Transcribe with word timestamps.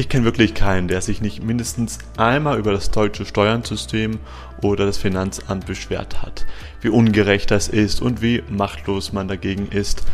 Ich 0.00 0.08
kenne 0.08 0.24
wirklich 0.24 0.54
keinen, 0.54 0.88
der 0.88 1.02
sich 1.02 1.20
nicht 1.20 1.44
mindestens 1.44 1.98
einmal 2.16 2.58
über 2.58 2.72
das 2.72 2.90
deutsche 2.90 3.26
Steuernsystem 3.26 4.18
oder 4.62 4.86
das 4.86 4.96
Finanzamt 4.96 5.66
beschwert 5.66 6.22
hat, 6.22 6.46
wie 6.80 6.88
ungerecht 6.88 7.50
das 7.50 7.68
ist 7.68 8.00
und 8.00 8.22
wie 8.22 8.42
machtlos 8.48 9.12
man 9.12 9.28
dagegen 9.28 9.68
ist. 9.68 10.04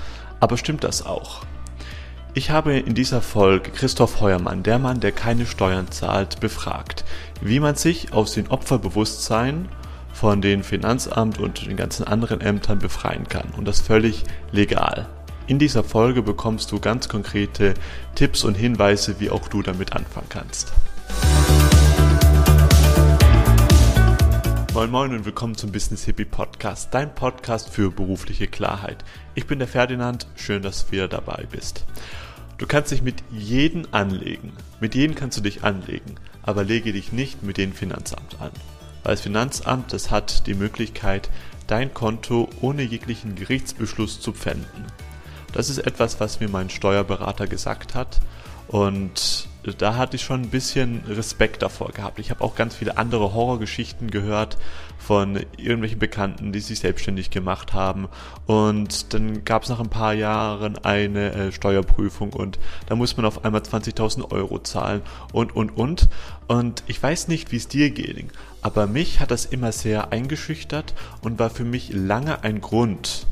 Aber 0.41 0.57
stimmt 0.57 0.83
das 0.83 1.07
auch? 1.07 1.45
Ich 2.35 2.51
habe 2.51 2.77
in 2.77 2.95
dieser 2.97 3.23
Folge 3.23 3.71
Christoph 3.71 4.21
Heuermann, 4.21 4.65
der 4.65 4.81
Mann, 4.81 4.99
der 4.99 5.13
keine 5.13 5.47
Steuern 5.47 5.89
zahlt, 5.93 6.41
befragt, 6.41 7.05
wie 7.41 7.61
man 7.61 7.77
sich 7.77 8.13
aus 8.13 8.33
dem 8.33 8.51
Opferbewusstsein 8.51 9.69
von 10.13 10.43
den 10.43 10.65
Finanzamt 10.65 11.39
und 11.39 11.65
den 11.65 11.77
ganzen 11.77 12.09
anderen 12.09 12.41
Ämtern 12.41 12.81
befreien 12.81 13.29
kann 13.29 13.51
und 13.57 13.69
das 13.69 13.83
völlig 13.83 14.25
legal. 14.51 15.07
In 15.49 15.61
dieser 15.61 15.85
Folge 15.85 16.23
bekommst 16.23 16.73
du 16.73 16.81
ganz 16.81 17.09
konkrete 17.09 17.75
Tipps 18.17 18.43
und 18.43 18.57
Hinweise, 18.57 19.21
wie 19.21 19.31
auch 19.31 19.47
du 19.47 19.63
damit 19.63 19.93
anfangen 19.93 20.27
kannst. 20.29 20.73
Moin 24.75 24.91
Moin 24.91 25.15
und 25.15 25.25
willkommen 25.25 25.55
zum 25.55 25.71
Business 25.71 26.05
Hippie 26.05 26.25
Podcast, 26.25 26.89
dein 26.93 27.15
Podcast 27.15 27.71
für 27.71 27.93
berufliche 27.93 28.49
Klarheit. 28.49 29.05
Ich 29.37 29.47
bin 29.47 29.61
der 29.61 29.69
Ferdinand, 29.69 30.27
schön, 30.35 30.63
dass 30.63 30.87
du 30.87 30.93
wieder 30.93 31.07
dabei 31.07 31.47
bist. 31.49 31.85
Du 32.59 32.67
kannst 32.67 32.91
dich 32.91 33.03
mit 33.03 33.23
jedem 33.31 33.87
anlegen, 33.93 34.53
mit 34.81 34.97
jedem 34.97 35.15
kannst 35.15 35.39
du 35.39 35.43
dich 35.43 35.63
anlegen, 35.63 36.17
aber 36.43 36.65
lege 36.65 36.93
dich 36.93 37.13
nicht 37.13 37.45
mit 37.45 37.57
dem 37.57 37.73
Finanzamt 37.73 38.41
an. 38.41 38.51
Weil 39.05 39.15
das 39.15 39.21
Finanzamt, 39.21 39.93
das 39.93 40.11
hat 40.11 40.49
die 40.49 40.55
Möglichkeit, 40.55 41.31
dein 41.69 41.95
Konto 41.95 42.49
ohne 42.61 42.83
jeglichen 42.83 43.37
Gerichtsbeschluss 43.37 44.21
zu 44.21 44.33
pfänden. 44.33 44.87
Das 45.57 45.71
ist 45.71 45.79
etwas, 45.79 46.21
was 46.21 46.39
mir 46.39 46.51
mein 46.51 46.69
Steuerberater 46.69 47.47
gesagt 47.47 47.95
hat. 47.95 48.21
Und 48.69 49.49
da 49.79 49.97
hatte 49.97 50.17
ich 50.17 50.23
schon 50.23 50.43
ein 50.43 50.51
bisschen 50.51 51.03
Respekt 51.09 51.63
davor 51.63 51.93
gehabt. 51.93 52.19
Ich 52.19 52.29
habe 52.29 52.45
auch 52.45 52.57
ganz 52.57 52.75
viele 52.75 52.99
andere 52.99 53.33
Horrorgeschichten 53.33 54.11
gehört 54.11 54.59
von 54.99 55.41
irgendwelchen 55.57 55.99
Bekannten, 55.99 56.53
die 56.53 56.61
sich 56.61 56.81
selbstständig 56.81 57.31
gemacht 57.31 57.73
haben. 57.73 58.07
Und 58.45 59.15
dann 59.15 59.47
gab 59.47 59.63
es 59.63 59.71
nach 59.71 59.81
ein 59.81 59.89
paar 59.89 60.13
Jahren 60.13 60.77
eine 60.77 61.33
äh, 61.33 61.53
Steuerprüfung 61.53 62.35
und 62.35 62.59
da 62.87 62.95
muss 62.95 63.17
man 63.17 63.25
auf 63.25 63.47
einmal 63.47 63.63
20.000 63.63 64.31
Euro 64.33 64.59
zahlen 64.59 65.01
und, 65.33 65.57
und, 65.57 65.71
und. 65.71 66.11
Und 66.49 66.83
ich 66.87 67.03
weiß 67.03 67.29
nicht, 67.29 67.51
wie 67.51 67.57
es 67.57 67.69
dir 67.69 67.89
ging, 67.91 68.31
aber 68.61 68.87
mich 68.87 69.21
hat 69.21 69.31
das 69.31 69.47
immer 69.47 69.73
sehr 69.73 70.13
eingeschüchtert 70.13 70.93
und 71.23 71.39
war 71.39 71.49
für 71.49 71.65
mich 71.65 71.95
lange 71.95 72.45
ein 72.45 72.61
Grund, 72.61 73.27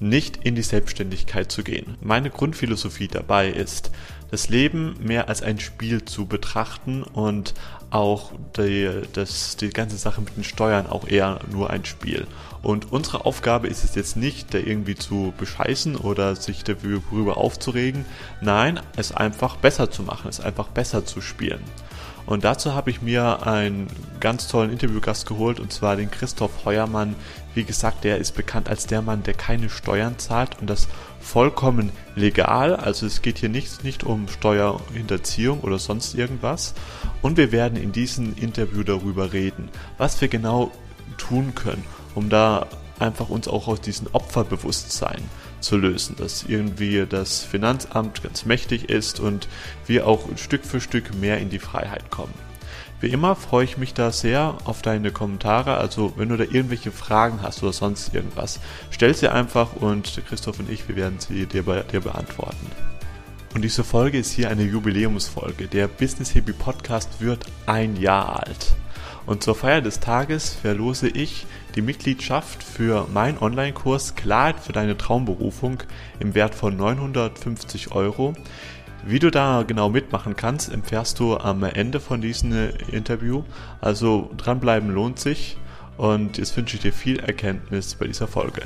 nicht 0.00 0.38
in 0.44 0.54
die 0.54 0.62
Selbstständigkeit 0.62 1.50
zu 1.50 1.62
gehen. 1.62 1.96
Meine 2.00 2.30
Grundphilosophie 2.30 3.08
dabei 3.08 3.48
ist, 3.48 3.90
das 4.30 4.48
Leben 4.48 4.96
mehr 5.00 5.28
als 5.28 5.42
ein 5.42 5.58
Spiel 5.58 6.04
zu 6.04 6.26
betrachten 6.26 7.02
und 7.02 7.54
auch 7.90 8.32
die, 8.56 8.90
das, 9.14 9.56
die 9.56 9.70
ganze 9.70 9.96
Sache 9.96 10.20
mit 10.20 10.36
den 10.36 10.44
Steuern 10.44 10.86
auch 10.86 11.08
eher 11.08 11.40
nur 11.50 11.70
ein 11.70 11.84
Spiel. 11.84 12.26
Und 12.62 12.92
unsere 12.92 13.24
Aufgabe 13.24 13.68
ist 13.68 13.84
es 13.84 13.94
jetzt 13.94 14.16
nicht, 14.16 14.52
da 14.52 14.58
irgendwie 14.58 14.96
zu 14.96 15.32
bescheißen 15.38 15.96
oder 15.96 16.36
sich 16.36 16.64
darüber 16.64 17.38
aufzuregen. 17.38 18.04
Nein, 18.40 18.80
es 18.96 19.12
einfach 19.12 19.56
besser 19.56 19.90
zu 19.90 20.02
machen, 20.02 20.28
es 20.28 20.40
einfach 20.40 20.68
besser 20.68 21.06
zu 21.06 21.20
spielen. 21.20 21.62
Und 22.26 22.44
dazu 22.44 22.74
habe 22.74 22.90
ich 22.90 23.00
mir 23.00 23.46
einen 23.46 23.86
ganz 24.20 24.48
tollen 24.48 24.70
Interviewgast 24.70 25.26
geholt, 25.26 25.60
und 25.60 25.72
zwar 25.72 25.96
den 25.96 26.10
Christoph 26.10 26.66
Heuermann. 26.66 27.14
Wie 27.58 27.64
gesagt, 27.64 28.04
der 28.04 28.18
ist 28.18 28.36
bekannt 28.36 28.68
als 28.68 28.86
der 28.86 29.02
Mann, 29.02 29.24
der 29.24 29.34
keine 29.34 29.68
Steuern 29.68 30.16
zahlt 30.16 30.60
und 30.60 30.70
das 30.70 30.86
vollkommen 31.18 31.90
legal. 32.14 32.76
Also 32.76 33.04
es 33.04 33.20
geht 33.20 33.38
hier 33.38 33.48
nicht, 33.48 33.82
nicht 33.82 34.04
um 34.04 34.28
Steuerhinterziehung 34.28 35.62
oder 35.62 35.80
sonst 35.80 36.14
irgendwas. 36.14 36.74
Und 37.20 37.36
wir 37.36 37.50
werden 37.50 37.76
in 37.76 37.90
diesem 37.90 38.36
Interview 38.36 38.84
darüber 38.84 39.32
reden, 39.32 39.70
was 39.96 40.20
wir 40.20 40.28
genau 40.28 40.70
tun 41.16 41.52
können, 41.56 41.82
um 42.14 42.28
da 42.28 42.68
einfach 43.00 43.28
uns 43.28 43.48
auch 43.48 43.66
aus 43.66 43.80
diesem 43.80 44.06
Opferbewusstsein 44.12 45.20
zu 45.58 45.78
lösen, 45.78 46.14
dass 46.16 46.44
irgendwie 46.44 47.06
das 47.08 47.42
Finanzamt 47.42 48.22
ganz 48.22 48.44
mächtig 48.44 48.88
ist 48.88 49.18
und 49.18 49.48
wir 49.84 50.06
auch 50.06 50.28
Stück 50.36 50.64
für 50.64 50.80
Stück 50.80 51.12
mehr 51.16 51.38
in 51.38 51.50
die 51.50 51.58
Freiheit 51.58 52.08
kommen. 52.12 52.47
Wie 53.00 53.08
immer 53.08 53.36
freue 53.36 53.64
ich 53.64 53.78
mich 53.78 53.94
da 53.94 54.10
sehr 54.10 54.58
auf 54.64 54.82
deine 54.82 55.12
Kommentare. 55.12 55.76
Also 55.76 56.14
wenn 56.16 56.30
du 56.30 56.36
da 56.36 56.44
irgendwelche 56.44 56.90
Fragen 56.90 57.42
hast 57.42 57.62
oder 57.62 57.72
sonst 57.72 58.12
irgendwas, 58.12 58.58
stell 58.90 59.14
sie 59.14 59.28
einfach 59.28 59.74
und 59.74 60.20
Christoph 60.26 60.58
und 60.58 60.68
ich, 60.68 60.88
wir 60.88 60.96
werden 60.96 61.20
sie 61.20 61.46
dir, 61.46 61.62
dir 61.62 62.00
beantworten. 62.00 62.66
Und 63.54 63.62
diese 63.62 63.84
Folge 63.84 64.18
ist 64.18 64.32
hier 64.32 64.50
eine 64.50 64.64
Jubiläumsfolge. 64.64 65.68
Der 65.68 65.86
Business 65.86 66.30
Hippie 66.30 66.52
Podcast 66.52 67.20
wird 67.20 67.46
ein 67.66 67.96
Jahr 67.96 68.40
alt. 68.40 68.74
Und 69.26 69.42
zur 69.42 69.54
Feier 69.54 69.80
des 69.80 70.00
Tages 70.00 70.54
verlose 70.54 71.06
ich 71.08 71.46
die 71.74 71.82
Mitgliedschaft 71.82 72.62
für 72.62 73.06
meinen 73.12 73.38
Online-Kurs 73.38 74.14
Klarheit 74.16 74.58
für 74.58 74.72
deine 74.72 74.96
Traumberufung 74.96 75.82
im 76.18 76.34
Wert 76.34 76.54
von 76.54 76.76
950 76.76 77.92
Euro. 77.92 78.34
Wie 79.10 79.18
du 79.18 79.30
da 79.30 79.64
genau 79.66 79.88
mitmachen 79.88 80.36
kannst, 80.36 80.70
erfährst 80.70 81.18
du 81.18 81.38
am 81.38 81.64
Ende 81.64 81.98
von 81.98 82.20
diesem 82.20 82.52
Interview. 82.92 83.42
Also 83.80 84.28
dranbleiben 84.36 84.90
lohnt 84.90 85.18
sich 85.18 85.56
und 85.96 86.36
jetzt 86.36 86.54
wünsche 86.58 86.76
ich 86.76 86.82
dir 86.82 86.92
viel 86.92 87.18
Erkenntnis 87.18 87.94
bei 87.94 88.06
dieser 88.06 88.26
Folge. 88.26 88.60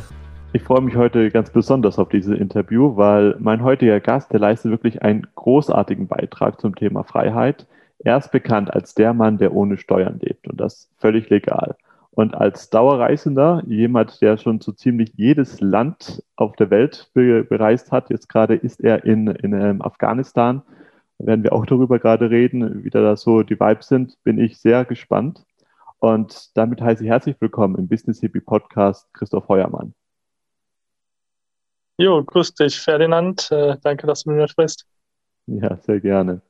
Ich 0.52 0.64
freue 0.64 0.80
mich 0.80 0.96
heute 0.96 1.30
ganz 1.30 1.50
besonders 1.50 1.96
auf 1.96 2.08
dieses 2.08 2.36
Interview, 2.36 2.96
weil 2.96 3.36
mein 3.38 3.62
heutiger 3.62 4.00
Gast, 4.00 4.32
der 4.32 4.40
leistet 4.40 4.72
wirklich 4.72 5.00
einen 5.02 5.28
großartigen 5.36 6.08
Beitrag 6.08 6.60
zum 6.60 6.74
Thema 6.74 7.04
Freiheit. 7.04 7.68
Er 8.00 8.16
ist 8.16 8.32
bekannt 8.32 8.74
als 8.74 8.96
der 8.96 9.14
Mann, 9.14 9.38
der 9.38 9.54
ohne 9.54 9.76
Steuern 9.76 10.18
lebt 10.20 10.48
und 10.48 10.60
das 10.60 10.90
völlig 10.98 11.30
legal. 11.30 11.76
Und 12.14 12.34
als 12.34 12.68
Dauerreisender, 12.68 13.62
jemand, 13.66 14.20
der 14.20 14.36
schon 14.36 14.60
so 14.60 14.72
ziemlich 14.72 15.14
jedes 15.16 15.60
Land 15.62 16.22
auf 16.36 16.54
der 16.56 16.68
Welt 16.68 17.10
be 17.14 17.42
bereist 17.42 17.90
hat, 17.90 18.10
jetzt 18.10 18.28
gerade 18.28 18.54
ist 18.54 18.80
er 18.80 19.04
in, 19.06 19.28
in 19.28 19.54
ähm, 19.54 19.80
Afghanistan, 19.80 20.62
werden 21.18 21.42
wir 21.42 21.54
auch 21.54 21.64
darüber 21.64 21.98
gerade 21.98 22.28
reden, 22.28 22.84
wie 22.84 22.90
da 22.90 23.16
so 23.16 23.42
die 23.42 23.58
Vibes 23.58 23.88
sind, 23.88 24.22
bin 24.24 24.38
ich 24.38 24.58
sehr 24.60 24.84
gespannt. 24.84 25.42
Und 26.00 26.54
damit 26.54 26.82
heiße 26.82 27.02
ich 27.02 27.08
herzlich 27.08 27.40
willkommen 27.40 27.76
im 27.76 27.88
Business 27.88 28.20
Hippie 28.20 28.40
Podcast 28.40 29.08
Christoph 29.14 29.48
Heuermann. 29.48 29.94
Jo, 31.96 32.22
grüß 32.22 32.54
dich, 32.54 32.78
Ferdinand. 32.78 33.50
Äh, 33.50 33.78
danke, 33.82 34.06
dass 34.06 34.24
du 34.24 34.30
mit 34.30 34.38
mir 34.38 34.48
sprichst. 34.48 34.86
Ja, 35.46 35.78
sehr 35.78 36.00
gerne. 36.00 36.42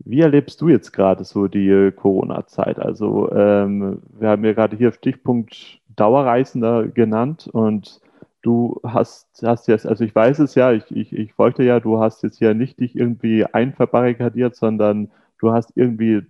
Wie 0.00 0.20
erlebst 0.20 0.60
du 0.60 0.68
jetzt 0.68 0.92
gerade 0.92 1.24
so 1.24 1.48
die 1.48 1.68
äh, 1.68 1.92
Corona-Zeit? 1.92 2.78
Also 2.78 3.30
ähm, 3.32 4.02
wir 4.18 4.30
haben 4.30 4.44
ja 4.44 4.52
gerade 4.52 4.76
hier 4.76 4.92
Stichpunkt 4.92 5.80
Dauerreisender 5.96 6.86
genannt 6.88 7.48
und 7.52 8.00
du 8.42 8.80
hast, 8.84 9.28
hast 9.44 9.66
jetzt, 9.68 9.86
also 9.86 10.04
ich 10.04 10.14
weiß 10.14 10.38
es 10.38 10.54
ja, 10.54 10.72
ich, 10.72 10.90
ich, 10.90 11.12
ich 11.12 11.32
folgte 11.32 11.64
ja, 11.64 11.80
du 11.80 11.98
hast 11.98 12.22
jetzt 12.22 12.40
ja 12.40 12.54
nicht 12.54 12.78
dich 12.80 12.94
irgendwie 12.94 13.44
einverbarrikadiert, 13.44 14.54
sondern 14.54 15.10
du 15.38 15.52
hast 15.52 15.72
irgendwie 15.76 16.22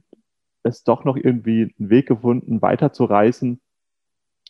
es 0.63 0.85
doch 0.85 1.05
noch 1.05 1.17
irgendwie 1.17 1.75
einen 1.79 1.91
Weg 1.91 2.07
gefunden, 2.07 2.63
weiterzureisen. 2.63 3.61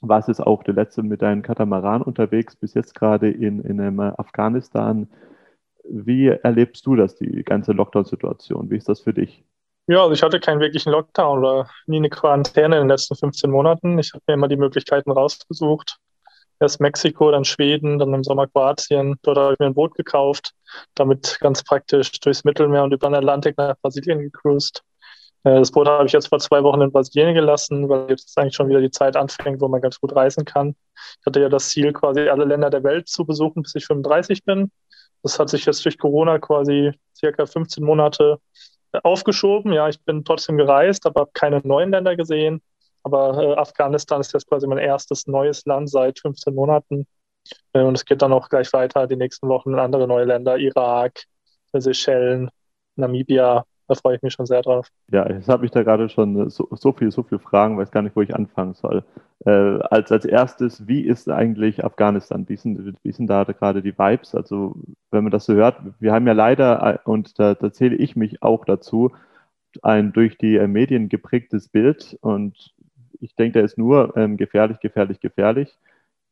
Warst 0.00 0.28
jetzt 0.28 0.44
auch 0.44 0.62
der 0.62 0.74
letzte 0.74 1.02
mit 1.02 1.22
deinem 1.22 1.42
Katamaran 1.42 2.02
unterwegs, 2.02 2.54
bis 2.56 2.74
jetzt 2.74 2.94
gerade 2.94 3.30
in, 3.30 3.60
in 3.60 3.80
ähm, 3.80 4.00
Afghanistan. 4.00 5.08
Wie 5.90 6.28
erlebst 6.28 6.86
du 6.86 6.96
das, 6.96 7.16
die 7.16 7.42
ganze 7.44 7.72
Lockdown-Situation? 7.72 8.70
Wie 8.70 8.76
ist 8.76 8.88
das 8.88 9.00
für 9.00 9.14
dich? 9.14 9.44
Ja, 9.86 10.02
also 10.02 10.12
ich 10.12 10.22
hatte 10.22 10.38
keinen 10.38 10.60
wirklichen 10.60 10.92
Lockdown 10.92 11.38
oder 11.38 11.70
nie 11.86 11.96
eine 11.96 12.10
Quarantäne 12.10 12.76
in 12.76 12.82
den 12.82 12.88
letzten 12.88 13.16
15 13.16 13.50
Monaten. 13.50 13.98
Ich 13.98 14.12
habe 14.12 14.22
mir 14.26 14.34
immer 14.34 14.48
die 14.48 14.58
Möglichkeiten 14.58 15.10
rausgesucht. 15.10 15.98
Erst 16.60 16.80
Mexiko, 16.80 17.30
dann 17.30 17.44
Schweden, 17.44 17.98
dann 17.98 18.12
im 18.12 18.22
Sommer 18.22 18.46
Kroatien. 18.48 19.16
Dort 19.22 19.38
habe 19.38 19.52
ich 19.54 19.58
mir 19.58 19.66
ein 19.66 19.74
Boot 19.74 19.94
gekauft, 19.94 20.52
damit 20.94 21.38
ganz 21.40 21.62
praktisch 21.62 22.10
durchs 22.20 22.44
Mittelmeer 22.44 22.84
und 22.84 22.92
über 22.92 23.08
den 23.08 23.14
Atlantik 23.14 23.56
nach 23.56 23.76
Brasilien 23.80 24.20
gecruised. 24.20 24.82
Äh, 25.44 25.58
das 25.58 25.70
Boot 25.70 25.88
habe 25.88 26.06
ich 26.06 26.12
jetzt 26.12 26.28
vor 26.28 26.38
zwei 26.38 26.62
Wochen 26.62 26.82
in 26.82 26.92
Brasilien 26.92 27.34
gelassen, 27.34 27.88
weil 27.88 28.10
jetzt 28.10 28.36
eigentlich 28.36 28.56
schon 28.56 28.68
wieder 28.68 28.80
die 28.80 28.90
Zeit 28.90 29.16
anfängt, 29.16 29.60
wo 29.60 29.68
man 29.68 29.80
ganz 29.80 30.00
gut 30.00 30.14
reisen 30.14 30.44
kann. 30.44 30.74
Ich 31.20 31.26
hatte 31.26 31.40
ja 31.40 31.48
das 31.48 31.70
Ziel, 31.70 31.92
quasi 31.92 32.28
alle 32.28 32.44
Länder 32.44 32.70
der 32.70 32.82
Welt 32.82 33.08
zu 33.08 33.24
besuchen, 33.24 33.62
bis 33.62 33.74
ich 33.74 33.86
35 33.86 34.44
bin. 34.44 34.70
Das 35.22 35.38
hat 35.38 35.48
sich 35.48 35.66
jetzt 35.66 35.84
durch 35.84 35.98
Corona 35.98 36.38
quasi 36.38 36.92
circa 37.16 37.46
15 37.46 37.84
Monate 37.84 38.38
aufgeschoben. 39.02 39.72
Ja, 39.72 39.88
ich 39.88 40.00
bin 40.02 40.24
trotzdem 40.24 40.56
gereist, 40.56 41.06
aber 41.06 41.22
habe 41.22 41.30
keine 41.34 41.60
neuen 41.64 41.90
Länder 41.90 42.16
gesehen. 42.16 42.62
Aber 43.02 43.42
äh, 43.42 43.54
Afghanistan 43.54 44.20
ist 44.20 44.32
jetzt 44.32 44.48
quasi 44.48 44.66
mein 44.66 44.78
erstes 44.78 45.26
neues 45.26 45.64
Land 45.66 45.90
seit 45.90 46.18
15 46.18 46.54
Monaten. 46.54 47.06
Äh, 47.72 47.82
und 47.82 47.94
es 47.94 48.04
geht 48.04 48.22
dann 48.22 48.32
auch 48.32 48.48
gleich 48.48 48.72
weiter 48.72 49.06
die 49.06 49.16
nächsten 49.16 49.48
Wochen 49.48 49.72
in 49.72 49.78
andere 49.78 50.06
neue 50.06 50.24
Länder, 50.24 50.58
Irak, 50.58 51.24
Seychellen, 51.72 52.50
Namibia, 52.96 53.64
Da 53.88 53.94
freue 53.94 54.16
ich 54.16 54.22
mich 54.22 54.34
schon 54.34 54.46
sehr 54.46 54.60
drauf. 54.60 54.88
Ja, 55.10 55.28
jetzt 55.28 55.48
habe 55.48 55.64
ich 55.64 55.70
da 55.70 55.82
gerade 55.82 56.10
schon 56.10 56.50
so, 56.50 56.68
so 56.72 56.92
viel, 56.92 57.10
so 57.10 57.22
viele 57.22 57.40
Fragen, 57.40 57.78
weiß 57.78 57.90
gar 57.90 58.02
nicht, 58.02 58.14
wo 58.14 58.20
ich 58.20 58.34
anfangen 58.34 58.74
soll. 58.74 59.02
Äh, 59.46 59.50
als, 59.50 60.12
als 60.12 60.26
erstes, 60.26 60.86
wie 60.86 61.00
ist 61.00 61.30
eigentlich 61.30 61.82
Afghanistan? 61.82 62.46
Wie 62.48 62.56
sind, 62.56 62.94
wie 63.02 63.12
sind 63.12 63.28
da 63.28 63.44
gerade 63.44 63.82
die 63.82 63.98
Vibes? 63.98 64.34
Also, 64.34 64.76
wenn 65.10 65.24
man 65.24 65.30
das 65.30 65.46
so 65.46 65.54
hört, 65.54 65.80
wir 66.00 66.12
haben 66.12 66.26
ja 66.26 66.34
leider, 66.34 66.94
äh, 66.94 66.98
und 67.08 67.38
da, 67.38 67.54
da 67.54 67.72
zähle 67.72 67.96
ich 67.96 68.14
mich 68.14 68.42
auch 68.42 68.66
dazu, 68.66 69.12
ein 69.82 70.12
durch 70.12 70.36
die 70.36 70.56
äh, 70.56 70.66
Medien 70.66 71.08
geprägtes 71.08 71.68
Bild 71.68 72.18
und 72.20 72.74
ich 73.20 73.34
denke, 73.34 73.54
der 73.54 73.64
ist 73.64 73.78
nur 73.78 74.16
ähm, 74.16 74.36
gefährlich, 74.36 74.80
gefährlich, 74.80 75.20
gefährlich. 75.20 75.76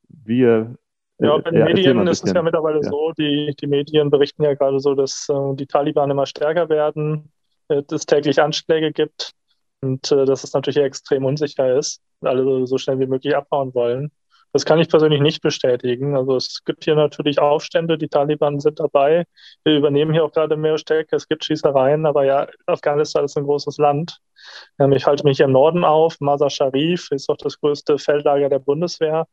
Wir 0.08 0.76
ja, 1.18 1.38
bei 1.38 1.50
den 1.50 1.60
ja, 1.60 1.64
Medien 1.64 2.06
ist 2.06 2.24
es 2.24 2.32
ja 2.32 2.42
mittlerweile 2.42 2.80
ja. 2.82 2.90
so, 2.90 3.12
die, 3.16 3.54
die 3.58 3.66
Medien 3.66 4.10
berichten 4.10 4.42
ja 4.42 4.54
gerade 4.54 4.80
so, 4.80 4.94
dass 4.94 5.28
äh, 5.30 5.54
die 5.54 5.66
Taliban 5.66 6.10
immer 6.10 6.26
stärker 6.26 6.68
werden, 6.68 7.24
äh, 7.24 7.35
es 7.68 8.06
täglich 8.06 8.40
Anschläge 8.40 8.92
gibt 8.92 9.32
und 9.80 10.10
äh, 10.12 10.24
dass 10.24 10.44
es 10.44 10.52
natürlich 10.52 10.78
extrem 10.78 11.24
unsicher 11.24 11.76
ist, 11.76 12.00
alle 12.22 12.66
so 12.66 12.78
schnell 12.78 12.98
wie 12.98 13.06
möglich 13.06 13.36
abhauen 13.36 13.74
wollen. 13.74 14.10
Das 14.52 14.64
kann 14.64 14.78
ich 14.78 14.88
persönlich 14.88 15.20
nicht 15.20 15.42
bestätigen. 15.42 16.16
Also 16.16 16.36
es 16.36 16.64
gibt 16.64 16.84
hier 16.84 16.94
natürlich 16.94 17.38
Aufstände, 17.38 17.98
die 17.98 18.08
Taliban 18.08 18.58
sind 18.58 18.80
dabei. 18.80 19.26
Wir 19.64 19.76
übernehmen 19.76 20.14
hier 20.14 20.24
auch 20.24 20.32
gerade 20.32 20.56
mehr 20.56 20.78
Städte. 20.78 21.14
Es 21.14 21.28
gibt 21.28 21.44
Schießereien, 21.44 22.06
aber 22.06 22.24
ja, 22.24 22.46
Afghanistan 22.64 23.26
ist 23.26 23.36
ein 23.36 23.44
großes 23.44 23.76
Land. 23.76 24.18
Ähm, 24.78 24.92
ich 24.92 25.06
halte 25.06 25.24
mich 25.24 25.36
hier 25.36 25.46
im 25.46 25.52
Norden 25.52 25.84
auf. 25.84 26.20
Mazar 26.20 26.48
Sharif 26.48 27.10
ist 27.10 27.28
auch 27.28 27.36
das 27.36 27.60
größte 27.60 27.98
Feldlager 27.98 28.48
der 28.48 28.58
Bundeswehr. 28.58 29.26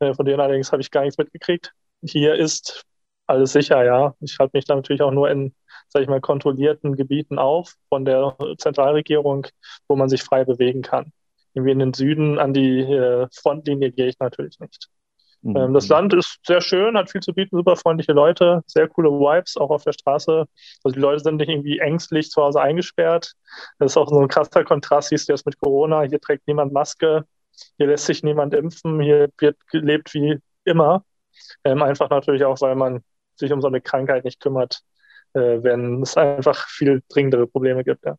Äh, 0.00 0.12
von 0.12 0.26
denen 0.26 0.40
allerdings 0.40 0.72
habe 0.72 0.82
ich 0.82 0.90
gar 0.90 1.02
nichts 1.02 1.16
mitgekriegt. 1.16 1.72
Hier 2.02 2.34
ist 2.34 2.82
alles 3.26 3.52
sicher, 3.52 3.82
ja. 3.82 4.14
Ich 4.20 4.38
halte 4.38 4.56
mich 4.56 4.66
da 4.66 4.74
natürlich 4.74 5.00
auch 5.00 5.10
nur 5.10 5.30
in, 5.30 5.54
sage 5.88 6.04
ich 6.04 6.08
mal, 6.08 6.20
kontrollierten 6.20 6.96
Gebieten 6.96 7.38
auf 7.38 7.74
von 7.88 8.04
der 8.04 8.36
Zentralregierung, 8.58 9.46
wo 9.88 9.96
man 9.96 10.08
sich 10.08 10.22
frei 10.22 10.44
bewegen 10.44 10.82
kann. 10.82 11.12
Irgendwie 11.54 11.72
in 11.72 11.78
den 11.78 11.94
Süden 11.94 12.38
an 12.38 12.52
die 12.52 12.80
äh, 12.80 13.28
Frontlinie 13.32 13.90
gehe 13.90 14.08
ich 14.08 14.18
natürlich 14.18 14.60
nicht. 14.60 14.88
Mhm. 15.42 15.56
Ähm, 15.56 15.74
das 15.74 15.88
Land 15.88 16.12
ist 16.14 16.38
sehr 16.44 16.60
schön, 16.60 16.96
hat 16.96 17.10
viel 17.10 17.22
zu 17.22 17.32
bieten, 17.32 17.56
super 17.56 17.76
freundliche 17.76 18.12
Leute, 18.12 18.62
sehr 18.66 18.88
coole 18.88 19.10
Vibes, 19.10 19.56
auch 19.56 19.70
auf 19.70 19.84
der 19.84 19.92
Straße. 19.92 20.44
Also 20.82 20.94
die 20.94 21.00
Leute 21.00 21.20
sind 21.22 21.36
nicht 21.36 21.48
irgendwie 21.48 21.78
ängstlich 21.78 22.30
zu 22.30 22.42
Hause 22.42 22.60
eingesperrt. 22.60 23.32
Das 23.78 23.92
ist 23.92 23.96
auch 23.96 24.08
so 24.08 24.20
ein 24.20 24.28
krasser 24.28 24.64
Kontrast, 24.64 25.08
siehst 25.10 25.28
du 25.28 25.32
jetzt 25.32 25.46
mit 25.46 25.58
Corona. 25.58 26.02
Hier 26.02 26.20
trägt 26.20 26.46
niemand 26.46 26.72
Maske. 26.72 27.24
Hier 27.78 27.86
lässt 27.86 28.06
sich 28.06 28.22
niemand 28.22 28.54
impfen, 28.54 29.00
hier 29.00 29.30
wird 29.38 29.56
gelebt 29.68 30.12
wie 30.14 30.38
immer. 30.64 31.04
Ähm, 31.64 31.82
einfach 31.82 32.10
natürlich 32.10 32.44
auch, 32.44 32.60
weil 32.60 32.74
man 32.74 33.02
sich 33.36 33.52
um 33.52 33.60
so 33.60 33.68
eine 33.68 33.80
Krankheit 33.80 34.24
nicht 34.24 34.40
kümmert, 34.40 34.80
äh, 35.36 35.62
wenn 35.62 36.02
es 36.02 36.16
einfach 36.16 36.68
viel 36.68 37.02
dringendere 37.08 37.46
Probleme 37.46 37.84
gibt. 37.84 38.04
Ja. 38.04 38.16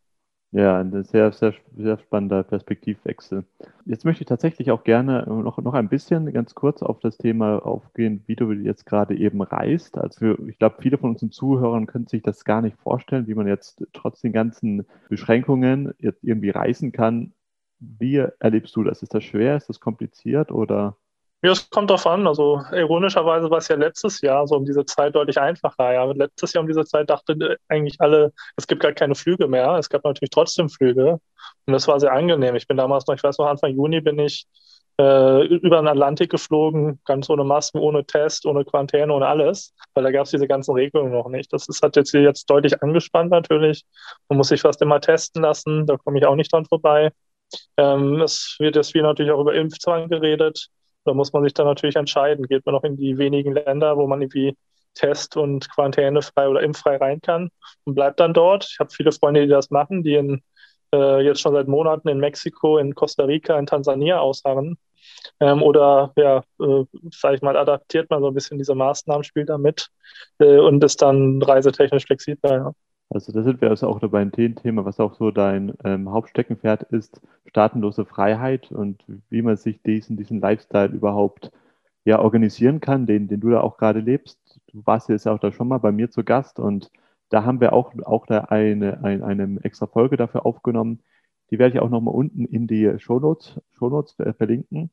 Ja, 0.51 0.79
ein 0.79 1.03
sehr, 1.03 1.33
sehr, 1.33 1.53
sehr 1.75 1.97
spannender 1.99 2.41
Perspektivwechsel. 2.43 3.45
Jetzt 3.85 4.05
möchte 4.05 4.23
ich 4.23 4.27
tatsächlich 4.29 4.71
auch 4.71 4.83
gerne 4.85 5.25
noch, 5.27 5.57
noch 5.57 5.73
ein 5.73 5.89
bisschen 5.89 6.31
ganz 6.31 6.55
kurz 6.55 6.81
auf 6.81 6.99
das 6.99 7.17
Thema 7.17 7.65
aufgehen, 7.65 8.23
wie 8.27 8.37
du 8.37 8.53
jetzt 8.53 8.85
gerade 8.85 9.15
eben 9.17 9.41
reist. 9.41 9.97
Also 9.97 10.19
für, 10.19 10.49
ich 10.49 10.57
glaube, 10.57 10.77
viele 10.79 10.97
von 10.97 11.11
unseren 11.11 11.31
Zuhörern 11.31 11.85
können 11.85 12.07
sich 12.07 12.23
das 12.23 12.45
gar 12.45 12.61
nicht 12.61 12.77
vorstellen, 12.77 13.27
wie 13.27 13.35
man 13.35 13.47
jetzt 13.47 13.85
trotz 13.91 14.21
den 14.21 14.31
ganzen 14.31 14.87
Beschränkungen 15.09 15.93
jetzt 15.99 16.23
irgendwie 16.23 16.49
reisen 16.51 16.93
kann. 16.93 17.33
Wie 17.79 18.15
erlebst 18.39 18.75
du 18.77 18.83
das? 18.83 19.03
Ist 19.03 19.13
das 19.13 19.25
schwer? 19.25 19.57
Ist 19.57 19.67
das 19.69 19.81
kompliziert 19.81 20.51
oder? 20.51 20.97
Ja, 21.43 21.51
es 21.51 21.69
kommt 21.69 21.89
darauf 21.91 22.07
an. 22.07 22.25
Also 22.27 22.61
ironischerweise 22.71 23.49
war 23.51 23.59
es 23.59 23.67
ja 23.67 23.75
letztes 23.75 24.21
Jahr 24.21 24.47
so 24.47 24.55
um 24.55 24.65
diese 24.65 24.85
Zeit 24.85 25.15
deutlich 25.15 25.39
einfacher. 25.39 25.93
Ja, 25.93 26.03
letztes 26.11 26.53
Jahr 26.53 26.61
um 26.63 26.67
diese 26.67 26.83
Zeit 26.83 27.09
dachten 27.09 27.39
eigentlich 27.67 28.01
alle, 28.01 28.33
es 28.55 28.65
gibt 28.67 28.81
gar 28.81 28.91
keine 28.93 29.13
Flüge 29.15 29.47
mehr. 29.47 29.75
Es 29.77 29.89
gab 29.89 30.03
natürlich 30.03 30.31
trotzdem 30.31 30.67
Flüge 30.69 31.19
und 31.65 31.73
das 31.73 31.87
war 31.87 31.99
sehr 31.99 32.11
angenehm. 32.11 32.55
Ich 32.55 32.67
bin 32.67 32.77
damals 32.77 33.05
noch, 33.07 33.13
ich 33.15 33.23
weiß 33.23 33.37
noch, 33.37 33.45
Anfang 33.47 33.71
Juni 33.71 34.01
bin 34.01 34.17
ich 34.17 34.47
äh, 34.99 35.45
über 35.45 35.77
den 35.77 35.87
Atlantik 35.87 36.31
geflogen, 36.31 36.99
ganz 37.05 37.29
ohne 37.29 37.43
Masken, 37.43 37.77
ohne 37.79 38.03
Test, 38.03 38.47
ohne 38.47 38.65
Quarantäne, 38.65 39.13
ohne 39.13 39.27
alles, 39.27 39.75
weil 39.93 40.03
da 40.03 40.11
gab 40.11 40.25
es 40.25 40.31
diese 40.31 40.47
ganzen 40.47 40.73
Regelungen 40.73 41.11
noch 41.11 41.29
nicht. 41.29 41.53
Das 41.53 41.67
ist, 41.69 41.83
hat 41.83 41.95
jetzt 41.95 42.13
jetzt 42.13 42.49
deutlich 42.49 42.81
angespannt 42.81 43.29
natürlich. 43.29 43.83
Man 44.27 44.37
muss 44.37 44.47
sich 44.47 44.61
fast 44.61 44.81
immer 44.81 44.99
testen 45.01 45.43
lassen, 45.43 45.85
da 45.85 45.97
komme 45.97 46.17
ich 46.17 46.25
auch 46.25 46.35
nicht 46.35 46.51
dran 46.51 46.65
vorbei. 46.65 47.11
Ähm, 47.77 48.21
es 48.21 48.55
wird 48.59 48.75
jetzt 48.75 48.91
viel 48.91 49.03
natürlich 49.03 49.31
auch 49.31 49.39
über 49.41 49.55
Impfzwang 49.55 50.09
geredet. 50.09 50.69
Da 51.07 51.13
muss 51.13 51.33
man 51.33 51.44
sich 51.44 51.54
dann 51.54 51.65
natürlich 51.65 51.95
entscheiden. 51.95 52.48
Geht 52.48 52.65
man 52.65 52.75
noch 52.75 52.83
in 52.83 52.98
die 52.98 53.18
wenigen 53.18 53.54
Länder, 53.54 53.98
wo 53.98 54.07
man 54.07 54.21
irgendwie 54.21 54.56
Test- 54.94 55.38
und 55.38 55.69
Quarantänefrei 55.69 56.48
oder 56.50 56.62
impffrei 56.62 56.98
rein 56.98 57.21
kann 57.21 57.50
und 57.86 57.95
bleibt 57.95 58.19
dann 58.19 58.33
dort. 58.33 58.68
Ich 58.69 58.80
habe 58.80 58.89
viele 58.89 59.12
Freunde, 59.12 59.42
die 59.42 59.48
das 59.48 59.69
machen, 59.69 60.04
die 60.04 60.15
in, 60.15 60.42
äh, 60.94 61.21
jetzt 61.21 61.42
schon 61.42 61.54
seit 61.54 61.68
Monaten 61.68 62.09
in 62.09 62.19
Mexiko, 62.19 62.77
in 62.77 62.95
Costa 62.95 63.25
Rica, 63.25 63.57
in 63.59 63.68
Tansania 63.68 64.19
ausharren. 64.19 64.77
Ähm, 65.39 65.63
oder 65.63 66.13
ja, 66.15 66.44
äh, 66.59 66.83
sage 67.12 67.36
ich 67.36 67.42
mal, 67.42 67.57
adaptiert 67.57 68.09
man 68.09 68.21
so 68.21 68.27
ein 68.27 68.33
bisschen 68.33 68.57
diese 68.57 68.75
Maßnahmen, 68.75 69.24
spielt 69.24 69.50
damit 69.50 69.89
äh, 70.39 70.57
und 70.57 70.83
ist 70.83 71.01
dann 71.01 71.42
reisetechnisch 71.42 72.06
flexibler. 72.06 72.51
Ja. 72.51 72.71
Also 73.09 73.31
da 73.31 73.42
sind 73.44 73.62
wir 73.62 73.69
also 73.69 73.88
auch 73.88 74.00
dabei 74.00 74.21
ein 74.21 74.31
Thema, 74.31 74.86
was 74.86 75.00
auch 75.00 75.15
so 75.15 75.31
dein 75.31 75.74
ähm, 75.83 76.12
Hauptsteckenpferd 76.12 76.83
ist, 76.83 77.21
staatenlose 77.45 78.06
Freiheit 78.06 78.71
und 78.71 79.04
wie 79.30 79.42
man 79.42 79.56
sich 79.57 79.81
diesen, 79.81 80.18
diesen 80.18 80.42
Lifestyle 80.42 80.89
überhaupt 80.94 81.51
ja, 82.04 82.19
organisieren 82.19 82.81
kann, 82.81 83.06
den, 83.06 83.27
den 83.27 83.39
du 83.39 83.50
da 83.50 83.62
auch 83.62 83.77
gerade 83.77 84.00
lebst. 84.00 84.39
Du 84.68 84.86
warst 84.86 85.09
jetzt 85.09 85.27
auch 85.27 85.39
da 85.39 85.51
schon 85.51 85.68
mal 85.69 85.77
bei 85.80 85.92
mir 85.92 86.09
zu 86.09 86.24
Gast 86.24 86.59
und 86.59 86.92
da 87.30 87.44
haben 87.44 87.62
wir 87.62 87.74
auch, 87.74 87.94
auch 88.06 88.25
da 88.25 88.45
eine, 88.45 89.04
eine, 89.04 89.25
eine 89.25 89.59
extra 89.63 89.88
Folge 89.88 90.18
dafür 90.18 90.45
aufgenommen. 90.45 91.01
Die 91.51 91.59
werde 91.59 91.75
ich 91.75 91.81
auch 91.81 91.89
nochmal 91.89 92.15
unten 92.15 92.45
in 92.45 92.68
die 92.68 92.94
Shownotes, 93.00 93.59
Shownotes 93.77 94.15
verlinken. 94.38 94.92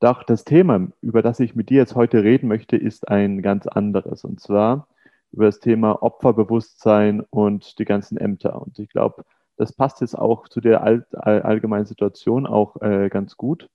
Doch 0.00 0.22
das 0.22 0.44
Thema, 0.44 0.88
über 1.00 1.22
das 1.22 1.40
ich 1.40 1.56
mit 1.56 1.70
dir 1.70 1.78
jetzt 1.78 1.96
heute 1.96 2.22
reden 2.22 2.48
möchte, 2.48 2.76
ist 2.76 3.08
ein 3.08 3.42
ganz 3.42 3.66
anderes. 3.66 4.24
Und 4.24 4.40
zwar 4.40 4.88
über 5.32 5.46
das 5.46 5.60
Thema 5.60 6.02
Opferbewusstsein 6.02 7.20
und 7.30 7.78
die 7.78 7.84
ganzen 7.84 8.16
Ämter. 8.18 8.60
Und 8.60 8.78
ich 8.78 8.88
glaube, 8.88 9.24
das 9.56 9.72
passt 9.72 10.00
jetzt 10.00 10.18
auch 10.18 10.48
zu 10.48 10.60
der 10.60 10.82
all, 10.82 11.06
all, 11.12 11.42
allgemeinen 11.42 11.86
Situation 11.86 12.46
auch 12.46 12.80
äh, 12.80 13.08
ganz 13.08 13.36
gut. 13.36 13.68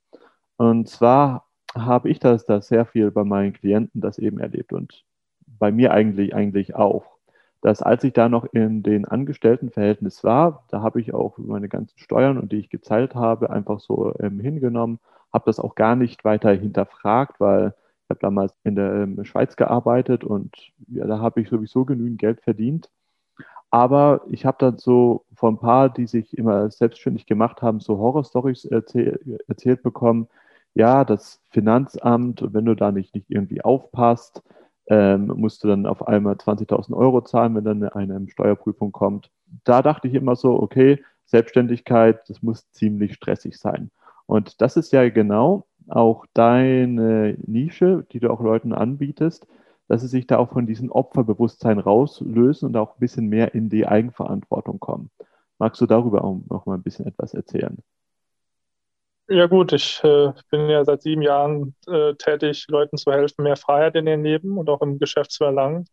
Und 0.57 0.88
zwar 0.88 1.45
habe 1.75 2.09
ich 2.09 2.19
das 2.19 2.45
da 2.45 2.61
sehr 2.61 2.85
viel 2.85 3.11
bei 3.11 3.23
meinen 3.23 3.53
Klienten 3.53 4.01
das 4.01 4.17
eben 4.17 4.39
erlebt 4.39 4.73
und 4.73 5.03
bei 5.45 5.71
mir 5.71 5.91
eigentlich 5.91 6.35
eigentlich 6.35 6.75
auch. 6.75 7.05
Dass 7.61 7.81
als 7.81 8.03
ich 8.03 8.13
da 8.13 8.27
noch 8.27 8.45
in 8.51 8.83
den 8.83 9.05
Angestelltenverhältnis 9.05 10.23
war, 10.23 10.65
da 10.69 10.81
habe 10.81 11.00
ich 11.00 11.13
auch 11.13 11.38
meine 11.38 11.69
ganzen 11.69 11.97
Steuern 11.97 12.38
und 12.38 12.51
die 12.51 12.57
ich 12.57 12.69
gezahlt 12.69 13.15
habe, 13.15 13.50
einfach 13.50 13.79
so 13.79 14.13
ähm, 14.19 14.39
hingenommen, 14.39 15.00
habe 15.31 15.45
das 15.45 15.59
auch 15.59 15.75
gar 15.75 15.95
nicht 15.95 16.25
weiter 16.25 16.51
hinterfragt, 16.51 17.39
weil 17.39 17.73
habe 18.13 18.19
damals 18.21 18.54
in 18.63 18.75
der 18.75 18.94
ähm, 18.94 19.25
Schweiz 19.25 19.56
gearbeitet 19.56 20.24
und 20.24 20.56
ja, 20.88 21.06
da 21.06 21.19
habe 21.19 21.42
ich 21.42 21.50
sowieso 21.50 21.86
genügend 21.86 22.19
Geld 22.19 22.42
verdient. 22.42 22.89
Aber 23.71 24.21
ich 24.30 24.45
habe 24.45 24.57
dann 24.60 24.77
so 24.77 25.25
von 25.36 25.56
ein 25.56 25.60
paar, 25.60 25.89
die 25.89 26.06
sich 26.06 26.38
immer 26.38 26.70
selbstständig 26.70 27.25
gemacht 27.25 27.63
haben, 27.63 27.79
so 27.79 27.98
Horrorstories 27.98 28.65
erzähl 28.65 29.20
erzählt 29.48 29.82
bekommen. 29.82 30.27
Ja, 30.75 31.03
das 31.05 31.41
Finanzamt, 31.50 32.43
wenn 32.53 32.65
du 32.65 32.75
da 32.75 32.91
nicht, 32.91 33.15
nicht 33.15 33.32
irgendwie 33.32 33.63
aufpasst, 33.63 34.43
ähm, 34.88 35.27
musst 35.36 35.63
du 35.63 35.67
dann 35.67 35.88
auf 35.88 36.08
einmal 36.08 36.36
20.000 36.36 36.96
Euro 36.96 37.22
zahlen, 37.22 37.55
wenn 37.55 37.63
dann 37.63 37.84
eine, 37.84 38.15
eine 38.15 38.29
Steuerprüfung 38.29 38.91
kommt. 38.91 39.32
Da 39.63 39.82
dachte 39.82 40.08
ich 40.08 40.13
immer 40.13 40.36
so, 40.36 40.62
okay, 40.62 41.03
Selbstständigkeit, 41.25 42.29
das 42.29 42.43
muss 42.43 42.70
ziemlich 42.72 43.15
stressig 43.15 43.58
sein. 43.58 43.89
Und 44.25 44.62
das 44.62 44.77
ist 44.77 44.91
ja 44.93 45.10
genau 45.10 45.65
auch 45.89 46.25
deine 46.33 47.37
Nische, 47.45 48.05
die 48.11 48.19
du 48.19 48.29
auch 48.29 48.41
Leuten 48.41 48.73
anbietest, 48.73 49.47
dass 49.87 50.01
sie 50.01 50.07
sich 50.07 50.27
da 50.27 50.37
auch 50.37 50.51
von 50.51 50.65
diesem 50.65 50.91
Opferbewusstsein 50.91 51.79
rauslösen 51.79 52.69
und 52.69 52.77
auch 52.77 52.95
ein 52.95 52.99
bisschen 52.99 53.27
mehr 53.27 53.53
in 53.53 53.69
die 53.69 53.85
Eigenverantwortung 53.85 54.79
kommen. 54.79 55.11
Magst 55.59 55.81
du 55.81 55.85
darüber 55.85 56.23
auch 56.23 56.41
noch 56.49 56.65
mal 56.65 56.75
ein 56.75 56.83
bisschen 56.83 57.05
etwas 57.05 57.33
erzählen? 57.33 57.77
Ja 59.29 59.47
gut, 59.47 59.71
ich 59.71 60.03
äh, 60.03 60.33
bin 60.51 60.69
ja 60.69 60.83
seit 60.83 61.01
sieben 61.01 61.21
Jahren 61.21 61.75
äh, 61.87 62.13
tätig, 62.15 62.65
Leuten 62.67 62.97
zu 62.97 63.11
helfen, 63.11 63.43
mehr 63.43 63.55
Freiheit 63.55 63.95
in 63.95 64.05
ihrem 64.05 64.23
Leben 64.23 64.57
und 64.57 64.69
auch 64.69 64.81
im 64.81 64.99
Geschäft 64.99 65.31
zu 65.31 65.45
erlangen. 65.45 65.85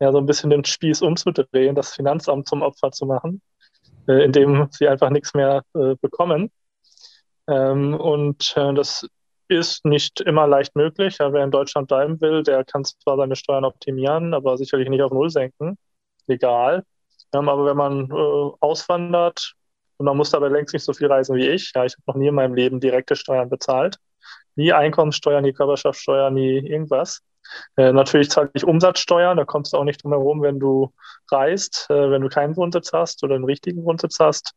Ja, 0.00 0.10
so 0.10 0.18
ein 0.18 0.26
bisschen 0.26 0.50
den 0.50 0.64
Spieß 0.64 1.02
umzudrehen, 1.02 1.76
das 1.76 1.94
Finanzamt 1.94 2.48
zum 2.48 2.62
Opfer 2.62 2.90
zu 2.90 3.06
machen, 3.06 3.42
äh, 4.08 4.24
indem 4.24 4.68
sie 4.72 4.88
einfach 4.88 5.10
nichts 5.10 5.34
mehr 5.34 5.62
äh, 5.74 5.94
bekommen. 6.00 6.50
Ähm, 7.46 7.94
und 7.94 8.54
äh, 8.56 8.74
das 8.74 9.08
ist 9.48 9.84
nicht 9.84 10.20
immer 10.20 10.46
leicht 10.46 10.74
möglich. 10.76 11.18
Ja, 11.18 11.32
wer 11.32 11.44
in 11.44 11.50
Deutschland 11.50 11.88
bleiben 11.88 12.20
will, 12.20 12.42
der 12.42 12.64
kann 12.64 12.84
zwar 12.84 13.16
seine 13.16 13.36
Steuern 13.36 13.64
optimieren, 13.64 14.34
aber 14.34 14.56
sicherlich 14.56 14.88
nicht 14.88 15.02
auf 15.02 15.12
Null 15.12 15.30
senken. 15.30 15.76
Legal. 16.26 16.84
Ähm, 17.34 17.48
aber 17.48 17.66
wenn 17.66 17.76
man 17.76 18.10
äh, 18.10 18.50
auswandert 18.60 19.54
und 19.98 20.06
man 20.06 20.16
muss 20.16 20.30
dabei 20.30 20.48
längst 20.48 20.74
nicht 20.74 20.84
so 20.84 20.92
viel 20.92 21.08
reisen 21.08 21.36
wie 21.36 21.48
ich, 21.48 21.72
ja, 21.74 21.84
ich 21.84 21.94
habe 21.94 22.02
noch 22.06 22.16
nie 22.16 22.28
in 22.28 22.34
meinem 22.34 22.54
Leben 22.54 22.80
direkte 22.80 23.16
Steuern 23.16 23.48
bezahlt. 23.48 23.98
Nie 24.56 24.72
Einkommenssteuer, 24.72 25.40
nie 25.40 25.52
Körperschaftssteuer, 25.52 26.30
nie 26.30 26.58
irgendwas. 26.58 27.20
Äh, 27.76 27.92
natürlich 27.92 28.30
zahle 28.30 28.50
ich 28.54 28.64
Umsatzsteuer, 28.64 29.34
da 29.34 29.44
kommst 29.44 29.72
du 29.72 29.76
auch 29.76 29.84
nicht 29.84 30.02
drum 30.02 30.12
herum, 30.12 30.42
wenn 30.42 30.58
du 30.58 30.92
reist, 31.30 31.86
äh, 31.90 32.10
wenn 32.10 32.22
du 32.22 32.28
keinen 32.28 32.56
Wohnsitz 32.56 32.92
hast 32.92 33.22
oder 33.22 33.34
einen 33.34 33.44
richtigen 33.44 33.84
Wohnsitz 33.84 34.18
hast. 34.18 34.52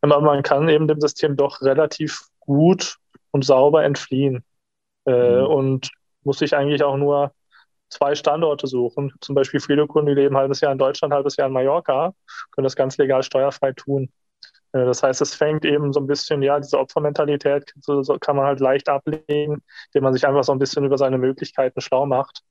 Aber 0.00 0.20
man 0.20 0.42
kann 0.42 0.68
eben 0.68 0.88
dem 0.88 1.00
System 1.00 1.36
doch 1.36 1.60
relativ 1.62 2.26
gut 2.40 2.96
und 3.34 3.44
sauber 3.44 3.82
entfliehen 3.82 4.44
äh, 5.06 5.40
mhm. 5.40 5.46
und 5.46 5.90
muss 6.22 6.38
sich 6.38 6.54
eigentlich 6.54 6.84
auch 6.84 6.96
nur 6.96 7.32
zwei 7.88 8.14
Standorte 8.14 8.68
suchen. 8.68 9.12
Zum 9.20 9.34
Beispiel 9.34 9.58
viele 9.58 9.88
Kunden, 9.88 10.06
die 10.06 10.14
leben 10.14 10.36
ein 10.36 10.42
halbes 10.42 10.60
Jahr 10.60 10.70
in 10.70 10.78
Deutschland, 10.78 11.12
ein 11.12 11.16
halbes 11.16 11.36
Jahr 11.36 11.48
in 11.48 11.52
Mallorca, 11.52 12.14
können 12.52 12.62
das 12.62 12.76
ganz 12.76 12.96
legal 12.96 13.24
steuerfrei 13.24 13.72
tun. 13.72 14.08
Äh, 14.72 14.84
das 14.84 15.02
heißt, 15.02 15.20
es 15.20 15.34
fängt 15.34 15.64
eben 15.64 15.92
so 15.92 15.98
ein 15.98 16.06
bisschen, 16.06 16.42
ja, 16.42 16.60
diese 16.60 16.78
Opfermentalität 16.78 17.72
so, 17.80 18.04
so 18.04 18.16
kann 18.20 18.36
man 18.36 18.46
halt 18.46 18.60
leicht 18.60 18.88
ablegen, 18.88 19.62
indem 19.88 20.04
man 20.04 20.12
sich 20.12 20.24
einfach 20.28 20.44
so 20.44 20.52
ein 20.52 20.60
bisschen 20.60 20.84
über 20.84 20.96
seine 20.96 21.18
Möglichkeiten 21.18 21.80
schlau 21.80 22.06
macht. 22.06 22.42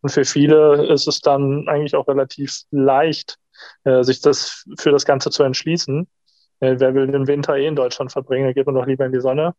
Und 0.00 0.10
für 0.10 0.24
viele 0.24 0.88
ist 0.92 1.06
es 1.06 1.20
dann 1.20 1.68
eigentlich 1.68 1.94
auch 1.94 2.08
relativ 2.08 2.62
leicht, 2.72 3.36
äh, 3.84 4.02
sich 4.02 4.20
das 4.20 4.64
für 4.76 4.90
das 4.90 5.04
Ganze 5.04 5.30
zu 5.30 5.44
entschließen. 5.44 6.08
Äh, 6.62 6.78
wer 6.78 6.94
will 6.94 7.08
den 7.08 7.26
Winter 7.26 7.56
eh 7.56 7.66
in 7.66 7.74
Deutschland 7.74 8.12
verbringen, 8.12 8.44
dann 8.44 8.54
geht 8.54 8.66
man 8.66 8.76
doch 8.76 8.86
lieber 8.86 9.04
in 9.04 9.10
die 9.10 9.20
Sonne 9.20 9.52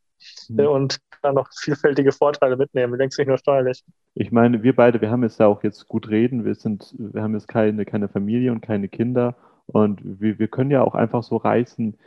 mhm. 0.47 0.59
und 0.67 0.99
kann 1.21 1.35
noch 1.35 1.49
vielfältige 1.53 2.13
Vorteile 2.13 2.55
mitnehmen, 2.55 2.97
längst 2.97 3.19
nicht 3.19 3.27
nur 3.27 3.37
steuerlich. 3.37 3.83
Ich 4.15 4.31
meine, 4.31 4.63
wir 4.63 4.73
beide, 4.73 5.01
wir 5.01 5.11
haben 5.11 5.23
jetzt 5.23 5.37
ja 5.37 5.47
auch 5.47 5.63
jetzt 5.63 5.89
gut 5.89 6.07
reden, 6.07 6.45
wir 6.45 6.55
sind, 6.55 6.95
wir 6.97 7.21
haben 7.21 7.33
jetzt 7.33 7.49
keine, 7.49 7.83
keine 7.83 8.07
Familie 8.07 8.53
und 8.53 8.61
keine 8.61 8.87
Kinder 8.87 9.35
und 9.65 9.99
wir, 10.21 10.39
wir 10.39 10.47
können 10.47 10.71
ja 10.71 10.81
auch 10.81 10.95
einfach 10.95 11.23
so 11.23 11.35
reisen. 11.35 11.97